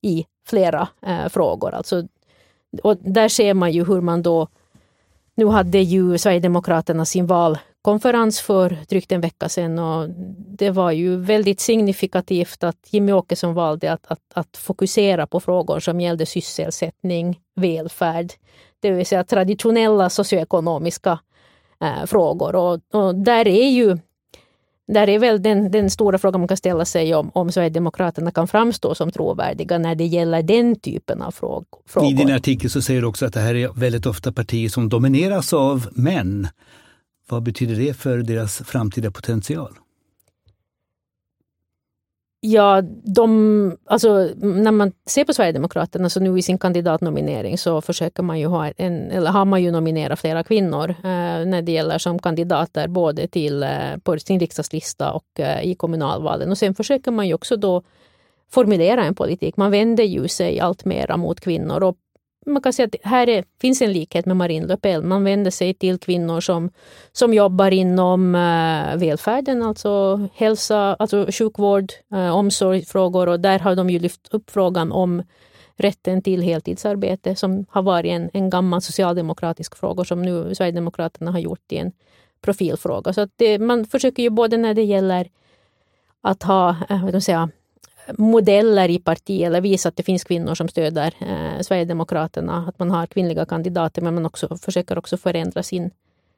i 0.01 0.25
flera 0.47 0.88
eh, 1.05 1.29
frågor. 1.29 1.73
Alltså, 1.73 2.03
och 2.83 2.97
där 2.97 3.27
ser 3.27 3.53
man 3.53 3.71
ju 3.71 3.86
hur 3.86 4.01
man 4.01 4.23
då... 4.23 4.47
Nu 5.36 5.45
hade 5.45 5.79
ju 5.79 6.17
Sverigedemokraterna 6.17 7.05
sin 7.05 7.27
valkonferens 7.27 8.41
för 8.41 8.77
drygt 8.89 9.12
en 9.12 9.21
vecka 9.21 9.49
sedan 9.49 9.79
och 9.79 10.09
det 10.38 10.69
var 10.69 10.91
ju 10.91 11.15
väldigt 11.17 11.59
signifikativt 11.59 12.63
att 12.63 12.88
Jimmy 12.89 13.12
Åkesson 13.12 13.53
valde 13.53 13.93
att, 13.93 14.05
att, 14.07 14.19
att 14.33 14.57
fokusera 14.57 15.27
på 15.27 15.39
frågor 15.39 15.79
som 15.79 16.01
gällde 16.01 16.25
sysselsättning, 16.25 17.39
välfärd, 17.55 18.33
det 18.79 18.91
vill 18.91 19.05
säga 19.05 19.23
traditionella 19.23 20.09
socioekonomiska 20.09 21.19
eh, 21.81 22.05
frågor. 22.05 22.55
Och, 22.55 22.79
och, 22.91 23.15
där 23.15 23.47
är 23.47 23.69
ju 23.69 23.97
där 24.88 25.10
är 25.10 25.19
väl 25.19 25.41
den, 25.41 25.72
den 25.72 25.89
stora 25.89 26.17
frågan 26.17 26.41
man 26.41 26.48
kan 26.48 26.58
ställa 26.58 26.86
sig 26.86 27.15
om, 27.15 27.32
om 27.34 27.52
Sverigedemokraterna 27.52 28.32
kan 28.32 28.48
framstå 28.48 28.96
som 28.96 29.12
trovärdiga 29.12 29.78
när 29.78 29.96
det 29.96 30.06
gäller 30.06 30.43
den 30.43 30.76
typen 30.76 31.22
av 31.22 31.32
frågor. 31.32 31.65
I 32.12 32.13
din 32.13 32.32
artikel 32.32 32.69
så 32.69 32.82
säger 32.82 33.02
du 33.02 33.08
också 33.08 33.26
att 33.26 33.34
det 33.34 33.39
här 33.39 33.56
är 33.56 33.69
väldigt 33.80 34.06
ofta 34.06 34.32
partier 34.32 34.69
som 34.69 34.89
domineras 34.89 35.54
av 35.54 35.88
män. 35.91 36.48
Vad 37.30 37.43
betyder 37.43 37.76
det 37.76 37.93
för 37.93 38.17
deras 38.17 38.58
framtida 38.58 39.12
potential? 39.12 39.78
Ja, 42.45 42.82
de, 43.03 43.77
alltså, 43.86 44.29
när 44.36 44.71
man 44.71 44.91
ser 45.06 45.23
på 45.23 45.34
Sverigedemokraterna 45.34 46.10
så 46.10 46.19
nu 46.19 46.39
i 46.39 46.41
sin 46.41 46.58
kandidatnominering 46.58 47.58
så 47.58 47.82
försöker 47.82 48.23
man 48.23 48.39
ju 48.39 48.45
ha 48.45 48.67
en, 48.67 49.12
eller 49.12 49.32
har 49.32 49.45
man 49.45 49.63
ju 49.63 49.71
nominerat 49.71 50.19
flera 50.19 50.43
kvinnor 50.43 50.89
eh, 50.89 51.45
när 51.45 51.62
det 51.62 51.71
gäller 51.71 51.97
som 51.97 52.19
kandidater 52.19 52.88
både 52.88 53.27
till, 53.27 53.63
eh, 53.63 53.97
på 54.03 54.19
sin 54.19 54.39
riksdagslista 54.39 55.12
och 55.12 55.39
eh, 55.39 55.63
i 55.63 55.75
kommunalvalen. 55.75 56.51
Och 56.51 56.58
sen 56.58 56.75
försöker 56.75 57.12
man 57.12 57.27
ju 57.27 57.34
också 57.34 57.56
då 57.56 57.84
formulera 58.51 59.03
en 59.03 59.15
politik. 59.15 59.58
Man 59.58 59.71
vänder 59.71 60.03
ju 60.03 60.27
sig 60.27 60.60
allt 60.60 60.86
mera 60.86 61.17
mot 61.17 61.39
kvinnor 61.39 61.84
och 61.84 61.97
man 62.45 62.62
kan 62.62 62.73
säga 62.73 62.86
att 62.86 62.95
här 63.03 63.29
är, 63.29 63.43
finns 63.62 63.82
en 63.82 63.91
likhet 63.91 64.25
med 64.25 64.38
Marine 64.38 64.67
Le 64.67 64.77
Pen. 64.77 65.08
Man 65.08 65.23
vänder 65.23 65.51
sig 65.51 65.73
till 65.73 65.99
kvinnor 65.99 66.41
som, 66.41 66.69
som 67.12 67.34
jobbar 67.34 67.71
inom 67.71 68.36
äh, 68.36 68.97
välfärden, 68.97 69.63
alltså 69.63 70.21
hälsa, 70.34 70.95
alltså 70.99 71.27
sjukvård, 71.32 71.91
äh, 72.13 72.36
omsorgsfrågor 72.36 73.29
och 73.29 73.39
där 73.39 73.60
har 73.60 73.75
de 73.75 73.89
ju 73.89 73.99
lyft 73.99 74.27
upp 74.32 74.51
frågan 74.51 74.91
om 74.91 75.23
rätten 75.75 76.21
till 76.21 76.41
heltidsarbete 76.41 77.36
som 77.36 77.65
har 77.69 77.82
varit 77.82 78.12
en, 78.12 78.29
en 78.34 78.49
gammal 78.49 78.82
socialdemokratisk 78.82 79.75
fråga 79.75 80.03
som 80.03 80.21
nu 80.21 80.56
Sverigedemokraterna 80.56 81.32
har 81.32 81.39
gjort 81.39 81.67
till 81.67 81.77
en 81.77 81.91
profilfråga. 82.41 83.13
Så 83.13 83.21
att 83.21 83.32
det, 83.36 83.60
man 83.60 83.86
försöker 83.86 84.23
ju 84.23 84.29
både 84.29 84.58
när 84.58 84.73
det 84.73 84.84
gäller 84.84 85.29
att 86.21 86.43
ha, 86.43 86.75
äh, 86.89 87.06
vad 87.06 87.23
säga, 87.23 87.49
modeller 88.17 88.89
i 88.89 88.99
partiet 88.99 89.47
eller 89.47 89.61
visa 89.61 89.89
att 89.89 89.95
det 89.95 90.03
finns 90.03 90.23
kvinnor 90.23 90.55
som 90.55 90.67
stöder 90.67 91.13
eh, 91.19 91.61
Sverigedemokraterna, 91.61 92.65
att 92.67 92.79
man 92.79 92.91
har 92.91 93.05
kvinnliga 93.05 93.45
kandidater 93.45 94.01
men 94.01 94.15
man 94.15 94.25
också 94.25 94.57
försöker 94.57 94.97
också 94.97 95.17
förändra 95.17 95.63
sin, 95.63 95.91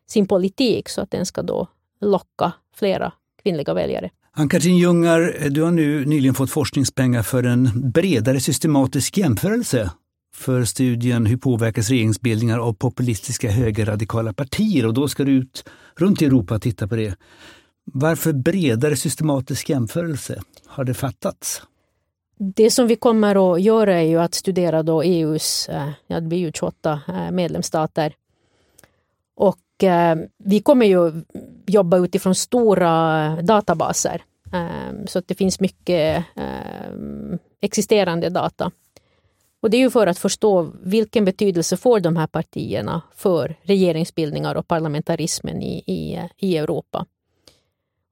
sin 0.08 0.28
politik 0.28 0.90
så 0.90 1.02
att 1.02 1.12
den 1.12 1.26
ska 1.26 1.42
då 1.42 1.68
locka 2.02 2.52
flera 2.76 3.12
kvinnliga 3.44 3.74
väljare. 3.74 4.10
Ann-Katrin 4.38 4.78
Ljungar, 4.78 5.50
du 5.50 5.62
har 5.62 5.72
nu 5.72 6.06
nyligen 6.06 6.36
fått 6.36 6.52
forskningspengar 6.52 7.24
för 7.24 7.44
en 7.44 7.92
bredare 7.92 8.40
systematisk 8.40 9.18
jämförelse 9.18 9.92
för 10.36 10.64
studien 10.64 11.26
Hur 11.26 11.38
påverkas 11.38 11.90
regeringsbildningar 11.90 12.60
av 12.60 12.74
populistiska 12.74 13.52
högerradikala 13.52 14.34
partier? 14.34 14.86
Och 14.86 14.94
då 14.94 15.08
ska 15.08 15.24
du 15.24 15.32
ut 15.32 15.64
runt 15.96 16.22
i 16.22 16.26
Europa 16.26 16.56
och 16.56 16.62
titta 16.62 16.88
på 16.88 16.96
det. 16.96 17.16
Varför 17.86 18.34
bredare 18.34 18.96
systematisk 18.96 19.70
jämförelse? 19.70 20.42
Har 20.66 20.84
det 20.84 20.94
fattats? 20.94 21.62
Det 22.38 22.72
som 22.72 22.88
vi 22.88 22.96
kommer 22.96 23.54
att 23.54 23.62
göra 23.62 23.96
är 24.02 24.08
ju 24.08 24.20
att 24.20 24.34
studera 24.34 24.84
då 24.84 25.04
EUs, 25.04 25.70
eh, 25.70 25.90
ja 26.08 26.20
det 26.20 26.28
blir 26.28 26.40
ju 26.40 26.52
28 26.52 27.02
eh, 27.08 27.32
medlemsstater. 27.32 28.16
Och 29.36 29.84
eh, 29.84 30.18
vi 30.38 30.60
kommer 30.60 30.86
ju 30.86 31.12
jobba 31.66 31.98
utifrån 31.98 32.36
stora 32.36 33.26
eh, 33.26 33.44
databaser. 33.44 34.24
Ehm, 34.54 35.08
så 35.08 35.20
att 35.20 35.28
det 35.28 35.36
finns 35.36 35.60
mycket 35.60 36.26
ehm, 36.36 37.40
existerande 37.62 38.30
data. 38.30 38.72
Och 39.62 39.70
det 39.70 39.78
är 39.78 39.82
ju 39.82 39.90
för 39.90 40.08
att 40.08 40.20
förstå 40.20 40.72
vilken 40.84 41.26
betydelse 41.26 41.78
får 41.78 42.00
de 42.00 42.16
här 42.16 42.28
partierna 42.28 43.02
för 43.16 43.56
regeringsbildningar 43.62 44.56
och 44.56 44.68
parlamentarismen 44.68 45.62
i, 45.62 45.78
i, 45.78 46.30
i 46.38 46.58
Europa. 46.58 47.06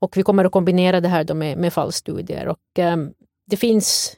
Och 0.03 0.17
vi 0.17 0.23
kommer 0.23 0.45
att 0.45 0.51
kombinera 0.51 1.01
det 1.01 1.07
här 1.07 1.33
med, 1.33 1.57
med 1.57 1.73
fallstudier. 1.73 2.47
Och, 2.47 2.79
um, 2.79 3.13
det 3.45 3.57
finns 3.57 4.17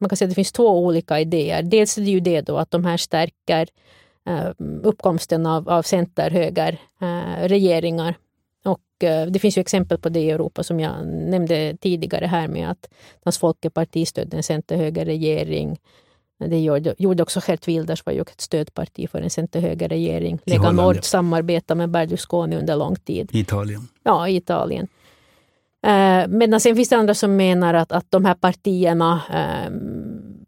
man 0.00 0.08
kan 0.08 0.16
säga 0.16 0.28
det 0.28 0.34
finns 0.34 0.52
två 0.52 0.84
olika 0.84 1.20
idéer. 1.20 1.62
Dels 1.62 1.98
är 1.98 2.02
det 2.02 2.10
ju 2.10 2.20
det 2.20 2.40
då 2.40 2.58
att 2.58 2.70
de 2.70 2.84
här 2.84 2.96
stärker 2.96 3.68
uh, 4.30 4.50
uppkomsten 4.82 5.46
av, 5.46 5.68
av 5.68 5.82
center-höger 5.82 6.78
uh, 7.02 7.48
regeringar. 7.48 8.14
Och 8.64 8.80
uh, 9.04 9.30
det 9.30 9.38
finns 9.38 9.58
ju 9.58 9.60
exempel 9.60 9.98
på 9.98 10.08
det 10.08 10.20
i 10.20 10.30
Europa 10.30 10.62
som 10.62 10.80
jag 10.80 11.06
nämnde 11.06 11.76
tidigare 11.80 12.26
här 12.26 12.48
med 12.48 12.70
att 12.70 12.88
Dansk 13.24 13.40
Folkeparti 13.40 14.06
stödde 14.06 14.36
en 14.36 14.42
center-höger-regering. 14.42 15.78
Det 16.46 16.60
gjorde, 16.60 16.94
gjorde 16.98 17.22
också 17.22 17.40
Gert 17.48 17.68
Wilders 17.68 18.06
var 18.06 18.12
ju 18.12 18.20
ett 18.20 18.40
stödparti 18.40 19.10
för 19.10 19.22
en 19.22 19.30
center-höger-regering. 19.30 20.38
Lega 20.44 20.72
Nord 20.72 21.04
samarbetade 21.04 21.78
med 21.78 21.90
Berlusconi 21.90 22.56
under 22.56 22.76
lång 22.76 22.96
tid. 22.96 23.30
I 23.32 23.40
Italien. 23.40 23.88
Ja, 24.02 24.28
i 24.28 24.36
Italien. 24.36 24.88
Eh, 25.82 26.58
sen 26.58 26.76
finns 26.76 26.88
det 26.88 26.96
andra 26.96 27.14
som 27.14 27.36
menar 27.36 27.74
att, 27.74 27.92
att 27.92 28.06
de 28.10 28.24
här 28.24 28.34
partierna 28.34 29.20
eh, 29.32 29.72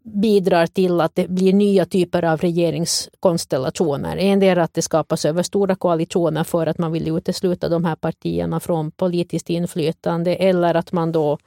bidrar 0.03 0.67
till 0.67 1.01
att 1.01 1.15
det 1.15 1.27
blir 1.29 1.53
nya 1.53 1.85
typer 1.85 2.23
av 2.23 2.39
regeringskonstellationer. 2.39 4.17
En 4.17 4.39
del 4.39 4.57
är 4.57 4.61
att 4.61 4.73
det 4.73 4.81
skapas 4.81 5.25
över 5.25 5.43
stora 5.43 5.75
koalitioner 5.75 6.43
för 6.43 6.67
att 6.67 6.77
man 6.77 6.91
vill 6.91 7.17
utesluta 7.17 7.69
de 7.69 7.85
här 7.85 7.95
partierna 7.95 8.59
från 8.59 8.91
politiskt 8.91 9.49
inflytande 9.49 10.35
eller 10.35 10.75
att 10.75 10.91
man 10.91 11.11
då 11.11 11.37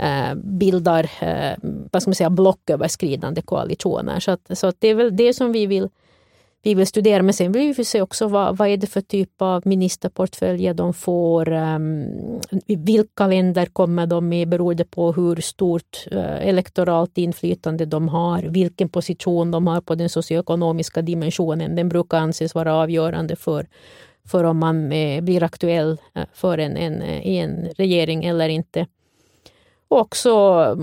eh, 0.00 0.34
bildar 0.34 1.10
eh, 1.20 1.56
vad 1.92 2.02
ska 2.02 2.08
man 2.08 2.14
säga, 2.14 2.30
blocköverskridande 2.30 3.42
koalitioner. 3.42 4.20
Så, 4.20 4.30
att, 4.30 4.58
så 4.58 4.66
att 4.66 4.76
det 4.78 4.88
är 4.88 4.94
väl 4.94 5.16
det 5.16 5.34
som 5.34 5.52
vi 5.52 5.66
vill 5.66 5.88
vi 6.62 6.74
vill 6.74 6.86
studera. 6.86 7.22
Men 7.22 7.34
sen 7.34 7.52
vill 7.52 7.74
vi 7.74 7.84
se 7.84 8.02
också 8.02 8.28
vad, 8.28 8.56
vad 8.56 8.68
är 8.68 8.76
det 8.76 8.86
för 8.86 9.00
typ 9.00 9.42
av 9.42 9.62
ministerportföljer 9.64 10.74
de 10.74 10.94
får. 10.94 11.52
Um, 11.52 12.40
vilka 12.66 13.26
länder 13.26 13.66
kommer 13.66 14.06
de 14.06 14.28
med 14.28 14.48
beroende 14.48 14.84
på 14.84 15.12
hur 15.12 15.36
stort 15.36 16.06
uh, 16.12 16.48
elektoralt 16.48 17.18
inflytande 17.18 17.86
de 17.86 18.08
har. 18.08 18.42
Vilken 18.42 18.88
position 18.88 19.50
de 19.50 19.66
har 19.66 19.80
på 19.80 19.94
den 19.94 20.08
socioekonomiska 20.08 21.02
dimensionen. 21.02 21.76
Den 21.76 21.88
brukar 21.88 22.18
anses 22.18 22.54
vara 22.54 22.74
avgörande 22.74 23.36
för, 23.36 23.66
för 24.24 24.44
om 24.44 24.58
man 24.58 24.92
eh, 24.92 25.20
blir 25.20 25.42
aktuell 25.42 25.98
eh, 26.14 26.24
för 26.32 26.58
en, 26.58 26.76
en, 26.76 27.02
en 27.02 27.68
regering 27.76 28.24
eller 28.24 28.48
inte. 28.48 28.86
Och 29.88 29.98
också 29.98 30.32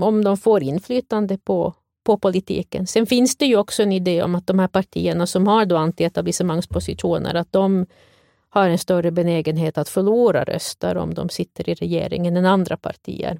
om 0.00 0.24
de 0.24 0.36
får 0.36 0.62
inflytande 0.62 1.38
på 1.38 1.74
på 2.10 2.18
politiken. 2.18 2.86
Sen 2.86 3.06
finns 3.06 3.36
det 3.36 3.46
ju 3.46 3.56
också 3.56 3.82
en 3.82 3.92
idé 3.92 4.22
om 4.22 4.34
att 4.34 4.46
de 4.46 4.58
här 4.58 4.68
partierna 4.68 5.26
som 5.26 5.46
har 5.46 5.64
då 5.64 5.76
antietablissemangspositioner, 5.76 7.34
att 7.34 7.52
de 7.52 7.86
har 8.48 8.68
en 8.68 8.78
större 8.78 9.10
benägenhet 9.10 9.78
att 9.78 9.88
förlora 9.88 10.44
röster 10.44 10.96
om 10.96 11.14
de 11.14 11.28
sitter 11.28 11.68
i 11.68 11.74
regeringen 11.74 12.36
än 12.36 12.46
andra 12.46 12.76
partier. 12.76 13.38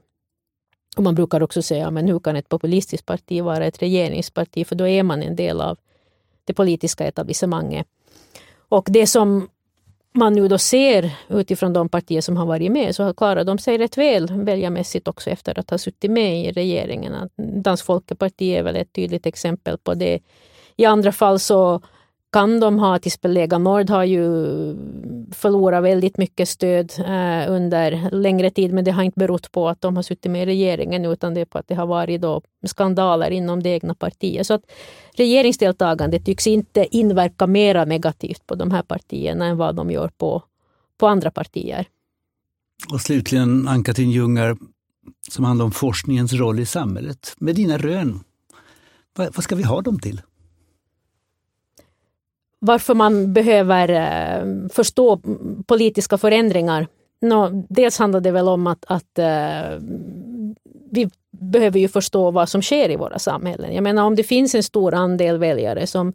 Och 0.96 1.02
man 1.02 1.14
brukar 1.14 1.42
också 1.42 1.62
säga, 1.62 1.90
men 1.90 2.08
hur 2.08 2.20
kan 2.20 2.36
ett 2.36 2.48
populistiskt 2.48 3.06
parti 3.06 3.42
vara 3.42 3.66
ett 3.66 3.82
regeringsparti? 3.82 4.64
För 4.64 4.76
då 4.76 4.86
är 4.86 5.02
man 5.02 5.22
en 5.22 5.36
del 5.36 5.60
av 5.60 5.78
det 6.44 6.54
politiska 6.54 7.06
etablissemanget. 7.06 7.86
Och 8.68 8.86
det 8.90 9.06
som 9.06 9.48
man 10.14 10.32
nu 10.32 10.48
då 10.48 10.58
ser 10.58 11.10
utifrån 11.28 11.72
de 11.72 11.88
partier 11.88 12.20
som 12.20 12.36
har 12.36 12.46
varit 12.46 12.72
med 12.72 12.94
så 12.94 13.14
klarar 13.14 13.44
de 13.44 13.58
sig 13.58 13.78
rätt 13.78 13.98
väl 13.98 14.44
väljarmässigt 14.44 15.08
också 15.08 15.30
efter 15.30 15.58
att 15.58 15.70
ha 15.70 15.78
suttit 15.78 16.10
med 16.10 16.44
i 16.44 16.52
regeringen. 16.52 17.14
Dansk 17.36 17.84
Folkeparti 17.84 18.42
är 18.42 18.62
väl 18.62 18.76
ett 18.76 18.92
tydligt 18.92 19.26
exempel 19.26 19.78
på 19.78 19.94
det. 19.94 20.20
I 20.76 20.84
andra 20.84 21.12
fall 21.12 21.38
så 21.38 21.82
kan 22.32 22.60
de 22.60 22.78
ha, 22.78 22.98
till 22.98 23.08
exempel 23.08 23.32
Lega 23.32 23.58
Nord 23.58 23.90
har 23.90 24.04
ju 24.04 24.24
förlorat 25.32 25.84
väldigt 25.84 26.18
mycket 26.18 26.48
stöd 26.48 26.92
eh, 26.98 27.52
under 27.52 28.10
längre 28.12 28.50
tid, 28.50 28.72
men 28.72 28.84
det 28.84 28.90
har 28.90 29.02
inte 29.02 29.18
berott 29.18 29.52
på 29.52 29.68
att 29.68 29.80
de 29.80 29.96
har 29.96 30.02
suttit 30.02 30.32
med 30.32 30.42
i 30.42 30.46
regeringen, 30.46 31.04
utan 31.04 31.34
det 31.34 31.40
är 31.40 31.44
på 31.44 31.58
att 31.58 31.68
det 31.68 31.74
har 31.74 31.86
varit 31.86 32.20
då 32.20 32.42
skandaler 32.66 33.30
inom 33.30 33.62
det 33.62 33.68
egna 33.68 33.94
partiet. 33.94 34.46
Så 34.46 34.54
att 34.54 34.62
regeringsdeltagandet 35.14 36.24
tycks 36.24 36.46
inte 36.46 36.96
inverka 36.96 37.46
mera 37.46 37.84
negativt 37.84 38.46
på 38.46 38.54
de 38.54 38.70
här 38.70 38.82
partierna 38.82 39.46
än 39.46 39.56
vad 39.56 39.74
de 39.74 39.90
gör 39.90 40.08
på, 40.08 40.42
på 40.98 41.06
andra 41.06 41.30
partier. 41.30 41.86
Och 42.92 43.00
slutligen 43.00 43.68
Ann-Katrin 43.68 44.10
Ljungar, 44.10 44.56
som 45.28 45.44
handlar 45.44 45.64
om 45.64 45.72
forskningens 45.72 46.32
roll 46.32 46.60
i 46.60 46.66
samhället. 46.66 47.34
Med 47.38 47.56
dina 47.56 47.78
rön, 47.78 48.20
vad, 49.16 49.34
vad 49.34 49.44
ska 49.44 49.56
vi 49.56 49.62
ha 49.62 49.80
dem 49.80 49.98
till? 49.98 50.20
Varför 52.60 52.94
man 52.94 53.32
behöver 53.32 53.88
eh, 53.88 54.68
förstå 54.68 55.20
politiska 55.66 56.18
förändringar. 56.18 56.86
No, 57.20 57.66
dels 57.68 57.98
handlar 57.98 58.20
det 58.20 58.30
väl 58.30 58.48
om 58.48 58.66
att, 58.66 58.84
att 58.88 59.18
eh, 59.18 59.78
vi 60.90 61.10
behöver 61.30 61.78
ju 61.78 61.88
förstå 61.88 62.30
vad 62.30 62.48
som 62.48 62.62
sker 62.62 62.90
i 62.90 62.96
våra 62.96 63.18
samhällen. 63.18 63.74
Jag 63.74 63.82
menar 63.82 64.04
om 64.04 64.16
det 64.16 64.22
finns 64.22 64.54
en 64.54 64.62
stor 64.62 64.94
andel 64.94 65.38
väljare 65.38 65.86
som 65.86 66.12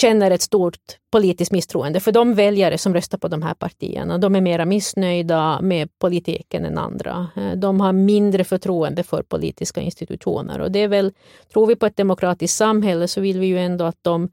känner 0.00 0.30
ett 0.30 0.42
stort 0.42 0.80
politiskt 1.10 1.52
misstroende. 1.52 2.00
För 2.00 2.12
de 2.12 2.34
väljare 2.34 2.78
som 2.78 2.94
röstar 2.94 3.18
på 3.18 3.28
de 3.28 3.42
här 3.42 3.54
partierna, 3.54 4.18
de 4.18 4.36
är 4.36 4.40
mera 4.40 4.64
missnöjda 4.64 5.60
med 5.60 5.98
politiken 5.98 6.64
än 6.64 6.78
andra. 6.78 7.28
Eh, 7.36 7.52
de 7.52 7.80
har 7.80 7.92
mindre 7.92 8.44
förtroende 8.44 9.02
för 9.02 9.22
politiska 9.22 9.80
institutioner. 9.80 10.60
Och 10.60 10.70
det 10.70 10.78
är 10.78 10.88
väl, 10.88 11.12
tror 11.52 11.66
vi 11.66 11.76
på 11.76 11.86
ett 11.86 11.96
demokratiskt 11.96 12.56
samhälle 12.56 13.08
så 13.08 13.20
vill 13.20 13.40
vi 13.40 13.46
ju 13.46 13.58
ändå 13.58 13.84
att 13.84 13.98
de 14.02 14.28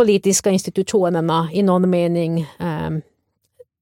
politiska 0.00 0.50
institutionerna 0.50 1.48
i 1.52 1.62
någon 1.62 1.90
mening 1.90 2.40
eh, 2.40 2.90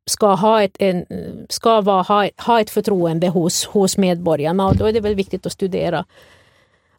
ska, 0.07 0.35
ha 0.35 0.63
ett, 0.63 0.77
en, 0.79 1.07
ska 1.49 1.81
vara, 1.81 2.03
ha, 2.03 2.29
ha 2.37 2.61
ett 2.61 2.71
förtroende 2.71 3.29
hos, 3.29 3.65
hos 3.65 3.97
medborgarna. 3.97 4.67
Och 4.67 4.77
då 4.77 4.87
är 4.87 4.93
det 4.93 5.01
väl 5.01 5.15
viktigt 5.15 5.47
att 5.47 5.53
studera 5.53 6.05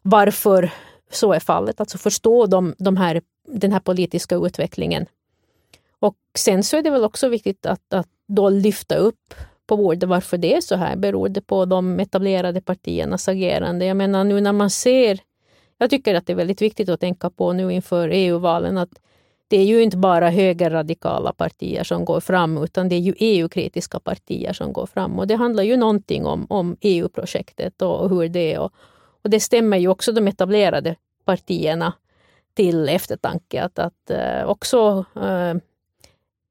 varför 0.02 0.72
så 1.10 1.32
är 1.32 1.40
fallet, 1.40 1.80
alltså 1.80 1.98
förstå 1.98 2.46
de, 2.46 2.74
de 2.78 2.96
här, 2.96 3.22
den 3.48 3.72
här 3.72 3.80
politiska 3.80 4.36
utvecklingen. 4.36 5.06
Och 5.98 6.16
sen 6.38 6.64
så 6.64 6.76
är 6.76 6.82
det 6.82 6.90
väl 6.90 7.04
också 7.04 7.28
viktigt 7.28 7.66
att, 7.66 7.92
att 7.92 8.08
då 8.28 8.48
lyfta 8.48 8.96
upp 8.96 9.34
på 9.66 9.76
bordet 9.76 10.08
varför 10.08 10.38
det 10.38 10.54
är 10.54 10.60
så 10.60 10.76
här. 10.76 10.96
Beror 10.96 11.28
det 11.28 11.40
på 11.40 11.64
de 11.64 12.00
etablerade 12.00 12.60
partiernas 12.60 13.28
agerande? 13.28 13.84
Jag 13.84 13.96
menar 13.96 14.24
nu 14.24 14.40
när 14.40 14.52
man 14.52 14.70
ser, 14.70 15.20
jag 15.78 15.90
tycker 15.90 16.14
att 16.14 16.26
det 16.26 16.32
är 16.32 16.36
väldigt 16.36 16.62
viktigt 16.62 16.88
att 16.88 17.00
tänka 17.00 17.30
på 17.30 17.52
nu 17.52 17.72
inför 17.72 18.08
EU-valen 18.08 18.78
att 18.78 18.90
det 19.50 19.56
är 19.56 19.64
ju 19.64 19.82
inte 19.82 19.96
bara 19.96 20.30
högerradikala 20.30 21.32
partier 21.32 21.84
som 21.84 22.04
går 22.04 22.20
fram, 22.20 22.58
utan 22.58 22.88
det 22.88 22.94
är 22.94 23.00
ju 23.00 23.14
EU-kritiska 23.18 24.00
partier 24.00 24.52
som 24.52 24.72
går 24.72 24.86
fram. 24.86 25.18
Och 25.18 25.26
det 25.26 25.34
handlar 25.34 25.62
ju 25.62 25.76
någonting 25.76 26.26
om, 26.26 26.46
om 26.48 26.76
EU-projektet 26.80 27.82
och, 27.82 28.00
och 28.00 28.10
hur 28.10 28.28
det 28.28 28.52
är. 28.52 28.58
Och, 28.58 28.72
och 29.22 29.30
det 29.30 29.40
stämmer 29.40 29.76
ju 29.76 29.88
också 29.88 30.12
de 30.12 30.28
etablerade 30.28 30.96
partierna 31.24 31.92
till 32.54 32.88
eftertanke 32.88 33.62
att, 33.62 33.78
att 33.78 34.10
uh, 34.10 34.50
också 34.50 35.04
uh, 35.16 35.54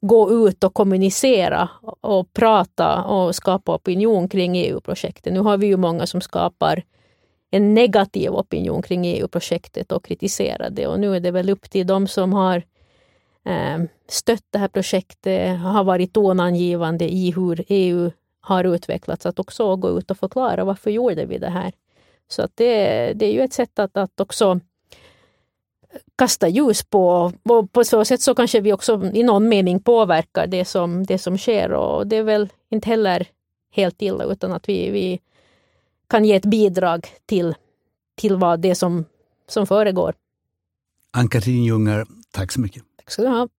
gå 0.02 0.32
ut 0.48 0.64
och 0.64 0.74
kommunicera 0.74 1.70
och 2.02 2.34
prata 2.34 3.04
och 3.04 3.36
skapa 3.36 3.76
opinion 3.76 4.30
kring 4.30 4.58
EU-projektet. 4.58 5.34
Nu 5.34 5.40
har 5.40 5.58
vi 5.58 5.68
ju 5.68 5.78
många 5.78 6.08
som 6.08 6.22
skapar 6.22 6.84
en 7.52 7.74
negativ 7.74 8.36
opinion 8.36 8.82
kring 8.82 9.06
EU-projektet 9.06 9.92
och 9.92 10.06
kritiserar 10.06 10.70
det 10.70 10.88
och 10.88 11.00
nu 11.00 11.16
är 11.16 11.20
det 11.20 11.32
väl 11.32 11.50
upp 11.50 11.70
till 11.70 11.88
de 11.88 12.08
som 12.08 12.34
har 12.34 12.64
Ehm, 13.46 13.88
stött 14.08 14.46
det 14.50 14.60
här 14.60 14.68
projektet, 14.68 15.60
har 15.60 15.84
varit 15.84 16.14
tonangivande 16.14 17.14
i 17.14 17.32
hur 17.32 17.64
EU 17.68 18.12
har 18.42 18.64
utvecklats, 18.64 19.26
att 19.26 19.40
också 19.40 19.76
gå 19.76 20.00
ut 20.00 20.12
och 20.12 20.18
förklara 20.18 20.64
varför 20.64 20.92
gjorde 20.92 21.26
vi 21.26 21.38
det 21.38 21.50
här. 21.50 21.74
Så 22.28 22.42
att 22.42 22.52
det, 22.56 22.74
det 23.14 23.26
är 23.26 23.34
ju 23.34 23.42
ett 23.42 23.54
sätt 23.54 23.80
att, 23.80 23.98
att 23.98 24.20
också 24.20 24.60
kasta 26.16 26.48
ljus 26.48 26.84
på. 26.84 27.32
Och 27.44 27.72
på 27.72 27.84
så 27.84 28.06
sätt 28.06 28.22
så 28.22 28.36
kanske 28.36 28.62
vi 28.62 28.74
också 28.74 29.12
i 29.14 29.24
någon 29.24 29.50
mening 29.50 29.80
påverkar 29.80 30.48
det 30.48 30.66
som, 30.66 31.06
det 31.06 31.18
som 31.18 31.38
sker. 31.38 31.72
Och 31.72 32.08
det 32.08 32.16
är 32.16 32.24
väl 32.24 32.50
inte 32.70 32.90
heller 32.90 33.28
helt 33.72 34.02
illa, 34.02 34.24
utan 34.24 34.52
att 34.52 34.70
vi, 34.70 34.90
vi 34.90 35.20
kan 36.08 36.26
ge 36.26 36.36
ett 36.36 36.46
bidrag 36.46 37.08
till, 37.26 37.56
till 38.16 38.36
vad 38.36 38.60
det 38.60 38.76
som, 38.76 39.06
som 39.48 39.68
föregår. 39.68 40.14
Ann-Katrin 41.12 41.64
Ljungar, 41.64 42.06
tack 42.32 42.52
så 42.52 42.62
mycket. 42.62 42.84
Tack 43.10 43.14
ska 43.14 43.22
du. 43.24 43.59